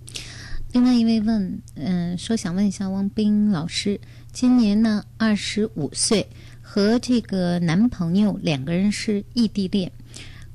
[0.72, 4.02] 另外一位问，嗯、说想问一下汪冰老师，
[4.32, 6.28] 今年呢二十五岁，
[6.74, 9.92] 和这个男朋友两个人是异地恋。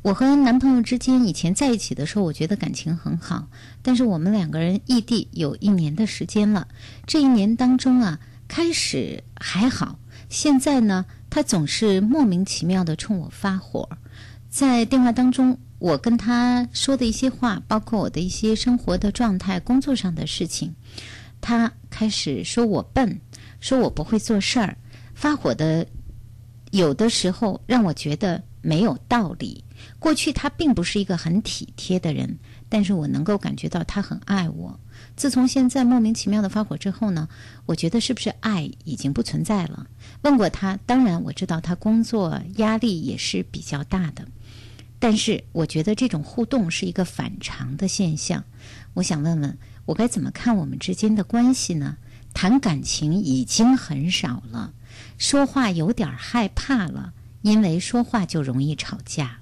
[0.02, 3.46] 我和男朋友之间以前在一起的时候，我觉得感情很好，
[3.82, 6.66] 但是我们两个人异地有一年的时间了。
[7.06, 9.96] 这一年当中啊，开始还好，
[10.28, 13.88] 现在呢，他总是莫名其妙的冲我发火，
[14.50, 20.74] 在电话当中，我跟他说的一些话，包括我的一些生活的状态、工作上的事情，
[21.40, 23.20] 他开始说我笨，
[23.60, 24.76] 说我不会做事儿，
[25.14, 25.86] 发火的
[26.70, 29.64] 有的时候让我觉得没有道理。
[29.98, 32.38] 过去他并不是一个很体贴的人，
[32.68, 34.78] 但是我能够感觉到他很爱我。
[35.16, 37.28] 自从现在莫名其妙的发火之后呢，
[37.66, 39.86] 我觉得是不是爱已经不存在了？
[40.22, 44.26] 问过他，当然我知道他工作压力也是比较大的，
[44.98, 48.42] 但是我觉得这种互动是一个反常的现象。
[48.94, 49.56] 我想问问，
[49.86, 51.96] 我该怎么看我们之间的关系呢？
[52.34, 54.72] 谈感情已经很少了，
[55.18, 57.12] 说话有点害怕了，
[57.42, 59.38] 因为说话就容易吵架。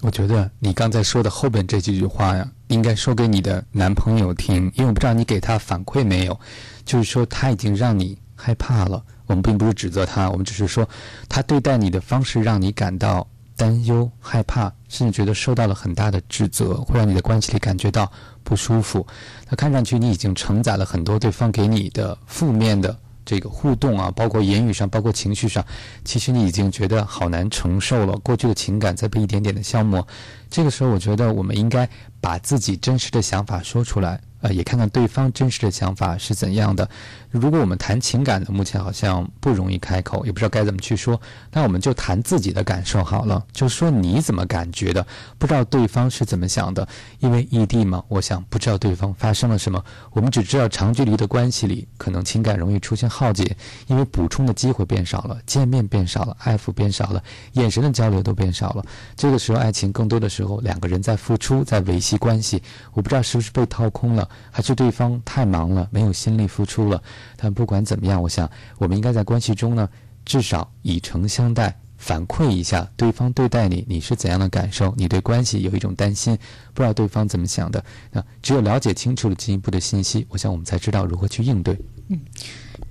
[0.00, 6.40] 我觉得你刚才说的后边这几句话呀，应该说给你的男朋友听，因为我不知道你给他反馈没有，
[6.86, 9.04] 就是说他已经让你害怕了。
[9.26, 10.88] 我们并不是指责他，我们只是说
[11.28, 18.10] 他对待你的方式让你感到担忧、害怕，甚至觉得受到了很大的指责，会让你的关系里感觉到
[18.42, 19.06] 不舒服。
[19.50, 22.98] 那看上去你已经承载了很多对方给你的负面的。
[23.28, 25.62] 这个互动啊，包括言语上，包括情绪上，
[26.02, 28.16] 其实你已经觉得好难承受了。
[28.20, 30.08] 过去的情感在被一点点的消磨，
[30.48, 31.86] 这个时候，我觉得我们应该
[32.22, 34.18] 把自己真实的想法说出来。
[34.40, 36.88] 呃，也看看对方真实的想法是怎样的。
[37.30, 41.20] 如果我们谈情感的，目前好像不容易开口，也不知道该怎么去说。
[41.52, 45.06] 那我们就谈自己的感受好了，就说你怎么感觉的，
[45.38, 46.86] 不知道对方是怎么想的。
[47.18, 49.84] 因为异地嘛，我想不知道对方发生了什么。
[50.12, 53.56] 我们只知道长距离的关系里，可能情感容易出现耗竭，
[53.88, 57.22] 因为补充的机会变少了，见面变少了，爱抚变少了，
[57.52, 58.84] 眼神的交流都变少了。
[59.16, 62.62] 这个时候，爱情更多的时候，两个人在付出，在维系关系。
[62.92, 64.27] 我不知道是不是被掏空了。
[64.50, 67.02] 还是对方太忙了，没有心力付出了。
[67.36, 69.88] 但不管怎么样，我想我们应该在关系中呢，
[70.24, 74.94] 至少以诚相待，反馈一下对方对待你，你是怎样的感受？
[74.96, 76.36] 你对关系有一种担心，
[76.74, 77.84] 不知道对方怎么想的。
[78.12, 81.78] 那只有了解清楚了进一步的信息，我想我们才知道如何去应对。
[82.08, 82.20] 嗯，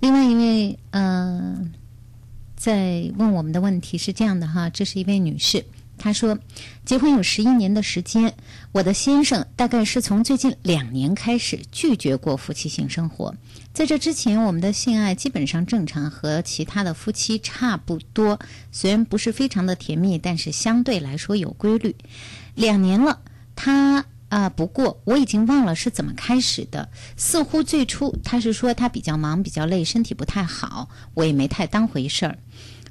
[0.01, 1.57] 另外一位呃，
[2.55, 5.65] 在问我们的问题是这样的哈，这是一位女士。
[5.97, 6.37] 他说，
[6.85, 8.33] 结婚有十一年的时间，
[8.71, 13.33] 我的先生大概是从最近两年开始拒绝过夫妻性生活。
[13.73, 18.39] 在这之前，我们的性爱基本上正常，和其他的夫妻差不多。
[18.71, 21.95] 虽然不是非常的甜蜜，但是相对来说有规律。
[22.55, 23.21] 两年了，
[23.55, 26.89] 他啊，不过我已经忘了是怎么开始的。
[27.15, 32.37] 似乎最初他是说他比较忙、比较累，身体不太好，我也没太当回事儿。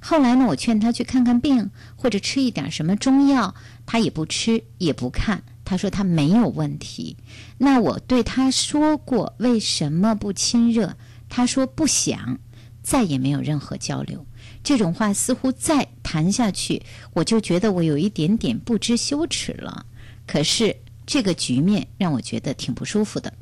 [0.00, 1.68] 后来呢，我劝他去看看病，
[2.06, 5.42] 或者吃一点什么中药，他也不吃，也不看。
[5.64, 7.16] 他说他没有问题。
[7.58, 10.96] 那我对他说过为什么不亲热，
[11.28, 12.38] 他说不想，
[12.80, 14.24] 再也没有任何交流。
[14.62, 19.84] 这种话似乎再谈下去，我就觉得我有一点点不知羞耻了。
[20.28, 20.76] 可是
[21.06, 23.32] 这个局面让我觉得挺不舒服的。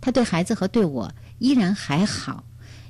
[0.00, 2.44] 他对孩子和对我依然还好，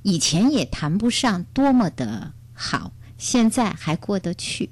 [0.04, 2.92] 以前也谈不上多么的好。
[3.16, 4.70] 现在还过得去，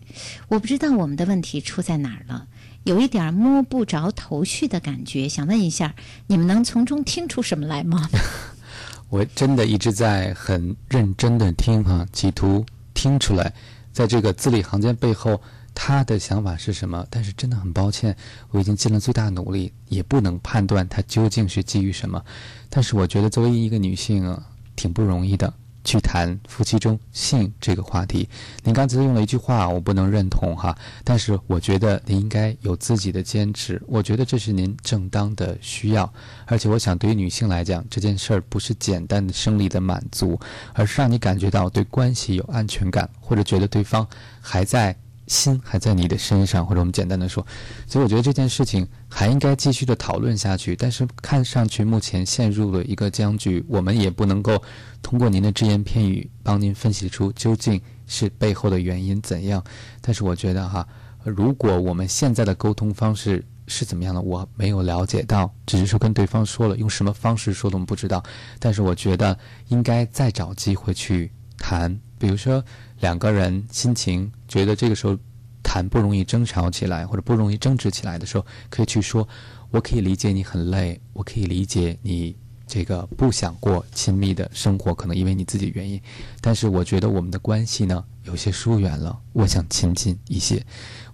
[0.48, 2.46] 我不知道我们的问题出在哪儿了，
[2.84, 5.94] 有一点摸不着头绪的感觉，想问一下，
[6.26, 8.08] 你们能从中听出什么来吗？
[9.08, 12.64] 我真的一直在很认真的听哈，企图
[12.94, 13.52] 听出来，
[13.92, 15.40] 在这个字里行间背后
[15.74, 17.06] 他的想法是什么。
[17.10, 18.16] 但是真的很抱歉，
[18.50, 22.24] 我已经尽了最大努力，也不能判断他究竟是基于什么。
[22.70, 24.42] 但是我觉得作为一个女性啊，
[24.76, 25.52] 挺不容易的。
[25.84, 28.28] 去谈夫妻中性这个话题，
[28.62, 36.12] 您刚才用了一句话，我不能认同哈，但是我觉得您应该有自己的坚持，我觉得这是您正当的需要，
[36.46, 40.38] 而且我想对于女性来讲，这件事儿不是简单的生理的满足，
[40.72, 44.06] 而是让你感觉到对关系有安全感，或者觉得对方
[44.40, 44.96] 还在。
[45.26, 47.46] 心还在你的身上，或者我们简单的说，
[47.86, 50.74] 所以我觉得这件事情还应该继续的讨论下去。
[50.76, 54.62] 但是看上去目前陷入了一个僵局，我们也不能够
[55.00, 59.62] 通过您的只言片语帮您分析出究竟是背后的原因怎样。
[60.00, 60.86] 但是我觉得哈，
[61.24, 68.22] 如果我们现在的沟通方式是怎么样的，我没有了解到，只是说跟对方说了，用什么方式说的我们不知道。
[68.58, 72.64] 但是我觉得应该再找机会去谈，比如说。
[73.02, 75.18] 两个人心情觉得这个时候
[75.60, 79.26] 谈不容易争吵起来，或者不容易争执起来的时候，可以去说
[79.72, 86.00] ：“我可以理解你很累，我可以理解你这个不想过亲密的生活，可能因为你自己原因。
[86.40, 90.64] 但是我觉得我们的关系呢，有些疏远了，我想亲近一些。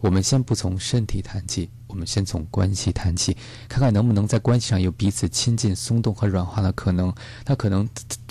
[0.01, 3.35] 我们先不从身体谈起，我们先从关系谈起，
[3.67, 7.11] 看看能不能在关系上有彼此亲近、松动和软化的可能。
[7.47, 7.89] 那可能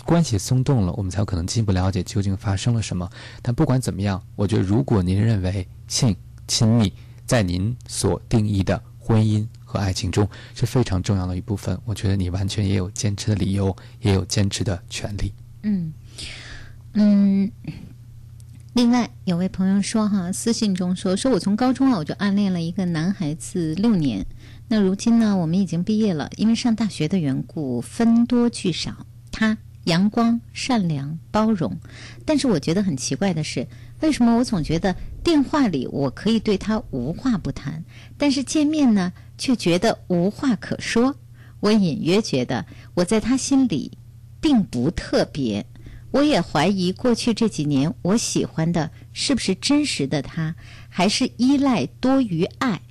[0.08, 3.10] 关系松动了，我们才有可能进一步了解究竟发生了什么。
[3.42, 6.16] 但不管怎么样，我觉得如果您认为性
[6.48, 6.94] 亲密
[7.26, 15.34] 在您所定义的婚姻和爱情中是非常重要的一部分，我觉得你完全也有坚持的理由，也有坚持的权利。
[15.64, 15.94] 嗯
[16.94, 17.52] 嗯。
[18.74, 24.26] 另外有位朋友说哈，私信中说说我从高中啊我就暗恋了一个男孩子六年，
[24.70, 29.06] 那如今呢我们已经毕业了，因为上大学的缘故分多聚少。
[29.32, 29.58] 他
[29.88, 31.78] 阳光、善良、包容，
[32.26, 33.66] 但是我觉得很奇怪的是，
[34.02, 37.84] 为什么我总觉得电话里我可以对他无话不谈，
[38.18, 41.16] 但是见面呢却觉得无话可说？
[41.62, 42.66] 我隐约觉得
[42.96, 43.98] 我在他心里
[44.40, 45.66] 并不特别。
[46.12, 50.56] 我也怀疑过去这几年我喜欢的是不是真实的他，
[50.90, 52.82] 还是依赖多于爱？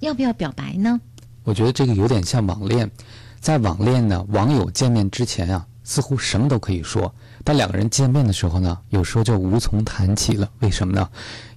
[0.00, 1.00] 要不要表白呢？
[1.44, 2.90] 我觉得这个有点像网恋，
[3.40, 7.12] 在网恋呢，网友见面之前啊，似乎什么都可以说，
[7.42, 10.48] 但两个人见面的时候呢，有时候就无从谈起了。
[10.60, 11.08] 为什么呢？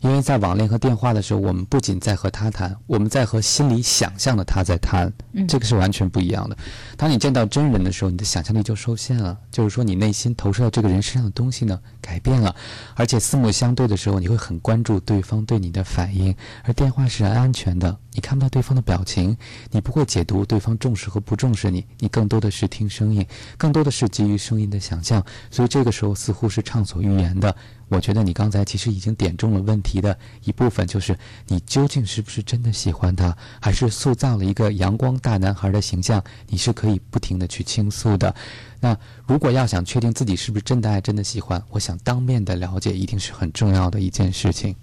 [0.03, 5.11] 因为在网恋和电话的时候，我们不仅在和他谈，我们在和心里想象的他在谈，
[5.47, 6.57] 这个是完全不一样的。
[6.97, 12.53] 当你见到真人的时候，你的想象力就受限了，就是说你内心投射到这个人身上的东西呢改变了，
[12.95, 19.37] 而且四目相对的时候，你会很关注对方对你的反应，而电话是安全的，你看不到对方的表情，
[19.71, 23.25] 你不会解读对方重视和不重视你，你更多的是听声音，
[23.57, 27.55] 更多的是基于声音的想象，所以这个时候似乎是畅所欲言的。
[27.93, 31.15] 我觉得你刚才其实已经点中了问题的一部分，就是
[31.47, 36.23] 你究竟是不是真的喜欢他，还是塑造了一个阳光大男孩的形象？
[36.47, 38.33] 你是可以不停的去倾诉的。
[38.79, 44.75] 那如果要想确定自己是不是真的爱、真的喜欢，我想当面的了解一定是很重要的一件事情。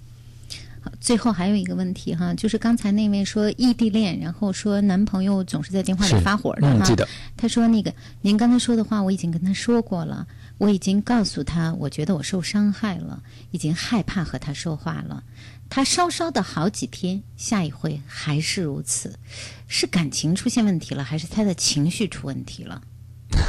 [0.80, 6.84] 好，最后还有一个问题哈，就是刚才那位说异地恋，然后说男朋友总是在电话里发火的哈。
[6.84, 7.06] 记得。
[7.36, 7.92] 他说那个
[8.22, 10.26] 您刚才说的话，我已经跟他说过了。
[10.60, 15.24] 我已经告诉他，我觉得我受伤害了，已经害怕和他说话了。
[15.70, 19.18] 他稍稍的好几天，下一回还是如此，
[19.66, 22.82] 是感情出现问题了，还是他的情绪出问题了？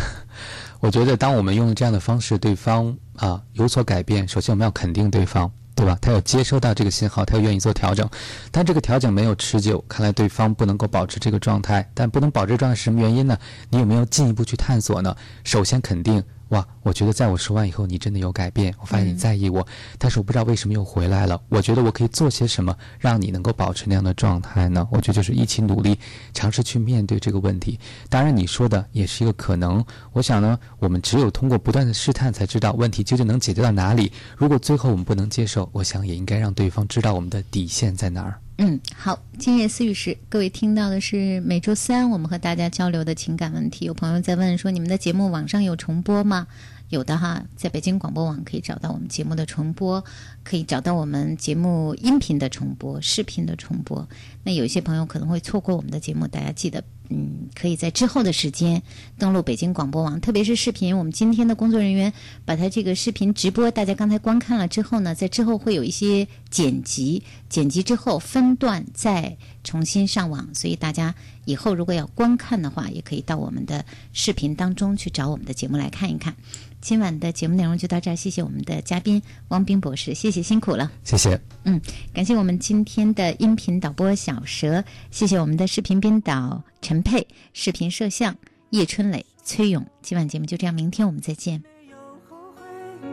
[0.80, 5.97] 我觉得，当我们用这样的方式，对方啊有所改变，首先我们要肯定对方，对吧？
[6.01, 8.09] 他要接收到这个信号，他愿意做调整，
[8.51, 11.91] 但这个调整没有持久，看来对方不能够保持这个状态。
[11.93, 13.38] 但不能保持状态是什么原因呢？
[13.70, 15.14] 你有没有进一步去探索呢？
[15.43, 16.24] 首先肯定。
[16.52, 18.74] 哇，我觉得在我说完以后，你真的有改变。
[18.80, 19.66] 我发现你在意我，
[19.97, 21.41] 但是我不知道为什么又回来了。
[21.49, 24.86] 我觉得我可以做些什么，让你能够保持那样的状态呢？
[24.91, 25.97] 我觉得就是一起努力，
[26.34, 27.80] 尝试去面对这个问题。
[28.10, 29.84] 当然，你说的也是一个可能。
[30.12, 34.12] 我想呢，我们只有通过不断的试探，才知道问题究竟能解决到哪里。
[34.36, 38.38] 如果最后我们不能接受，我想也应该让对方知道我们的底线在哪儿。
[38.64, 43.86] 嗯，好，今夜思雨时，各位听到的是每周三我们和大家交流的情感问题。
[43.86, 46.45] 有朋友在问说，你们的节目网上有重播吗？
[46.89, 50.05] 有的哈，在北京广播网可以找到我们节目的重播，
[50.44, 54.08] 可以找到我们节目音频的重播、视频的重播。
[54.44, 56.84] 那有些朋友可能会错过我们的节目，大家记得。
[57.14, 58.82] 嗯，可以在之后的时间
[59.18, 60.98] 登录北京广播网，特别是视频。
[60.98, 62.14] 我们今天的工作人员
[62.46, 70.56] 把它这个视频直播，大家刚才观看了之后呢，在之后会有一些剪辑，剪辑之后分段再重新上网。
[70.56, 71.14] 所以大家
[71.44, 73.84] 以后如果要观看的话，也可以到我们的
[74.14, 76.34] 视频当中去找我们的节目来看一看。
[76.80, 81.41] 今晚的节目内容就到这儿，谢谢我们的嘉宾汪冰博士，谢谢辛苦了，谢谢。
[81.63, 81.82] 嗯，
[82.13, 88.36] 感谢我们今天的音频导播小蛇，谢谢我们的视频编导陈佩，视频摄像
[88.69, 89.84] 叶春磊、崔勇。
[90.03, 91.63] 今晚节目就这样，明天我们再见。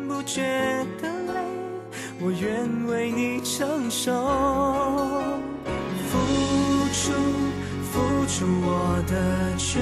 [0.06, 0.42] 不觉
[1.00, 1.40] 得累，
[2.20, 4.12] 我愿为你承受，
[6.10, 6.18] 付
[6.92, 7.10] 出
[7.82, 9.80] 付出我的全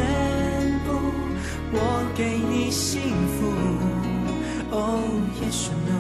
[0.84, 0.95] 部。
[1.72, 3.53] 我给你幸福
[4.70, 5.03] ，Oh
[5.43, 5.95] yes or no，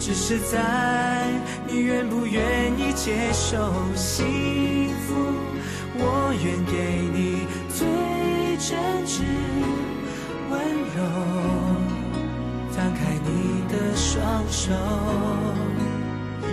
[0.00, 1.28] 只是在
[1.66, 5.14] 你愿不愿意接受幸福，
[5.98, 7.86] 我愿给你最
[8.56, 9.22] 真挚
[10.50, 10.58] 温
[10.94, 10.98] 柔，
[12.74, 13.28] 摊开你
[13.68, 14.72] 的双手，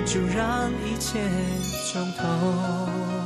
[0.05, 1.19] 就让一切
[1.91, 3.24] 从头。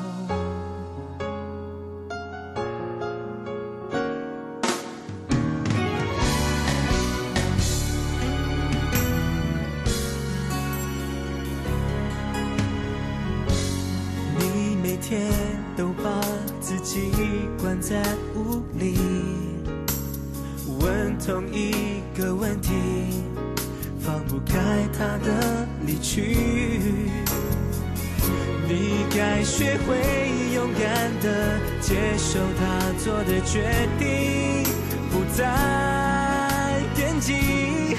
[33.30, 34.63] 的决定，
[35.11, 37.95] 不再惦记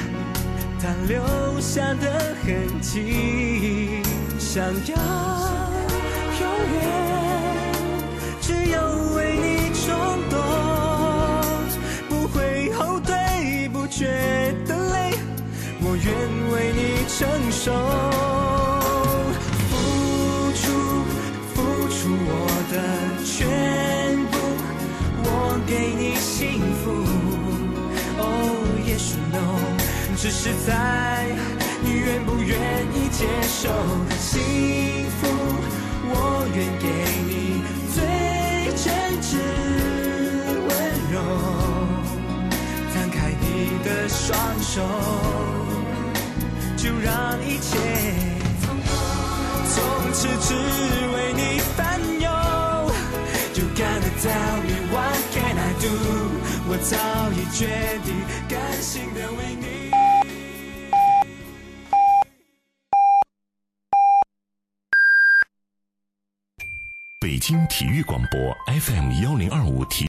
[0.83, 1.23] 他留
[1.61, 4.03] 下的痕迹。
[4.41, 4.97] 想要
[6.41, 6.43] 永
[6.75, 6.83] 远，
[30.23, 31.27] 只是在
[31.83, 32.59] 你愿不愿
[32.95, 33.71] 意接受
[34.07, 34.39] 的幸
[35.19, 35.27] 福，
[36.13, 36.85] 我愿给
[37.25, 37.65] 你
[37.95, 37.97] 最
[38.77, 38.85] 真
[39.23, 39.39] 挚
[40.69, 40.71] 温
[41.11, 41.17] 柔，
[42.93, 44.83] 摊开你的双手，
[46.77, 47.79] 就让一切。
[49.73, 50.55] 从此只
[51.15, 52.29] 为你烦忧。
[53.55, 55.89] You gotta tell me what can I do？
[56.69, 56.97] 我早
[57.33, 57.67] 已决
[58.05, 58.15] 定，
[67.41, 69.99] 北京体育广播 FM 幺零二五体。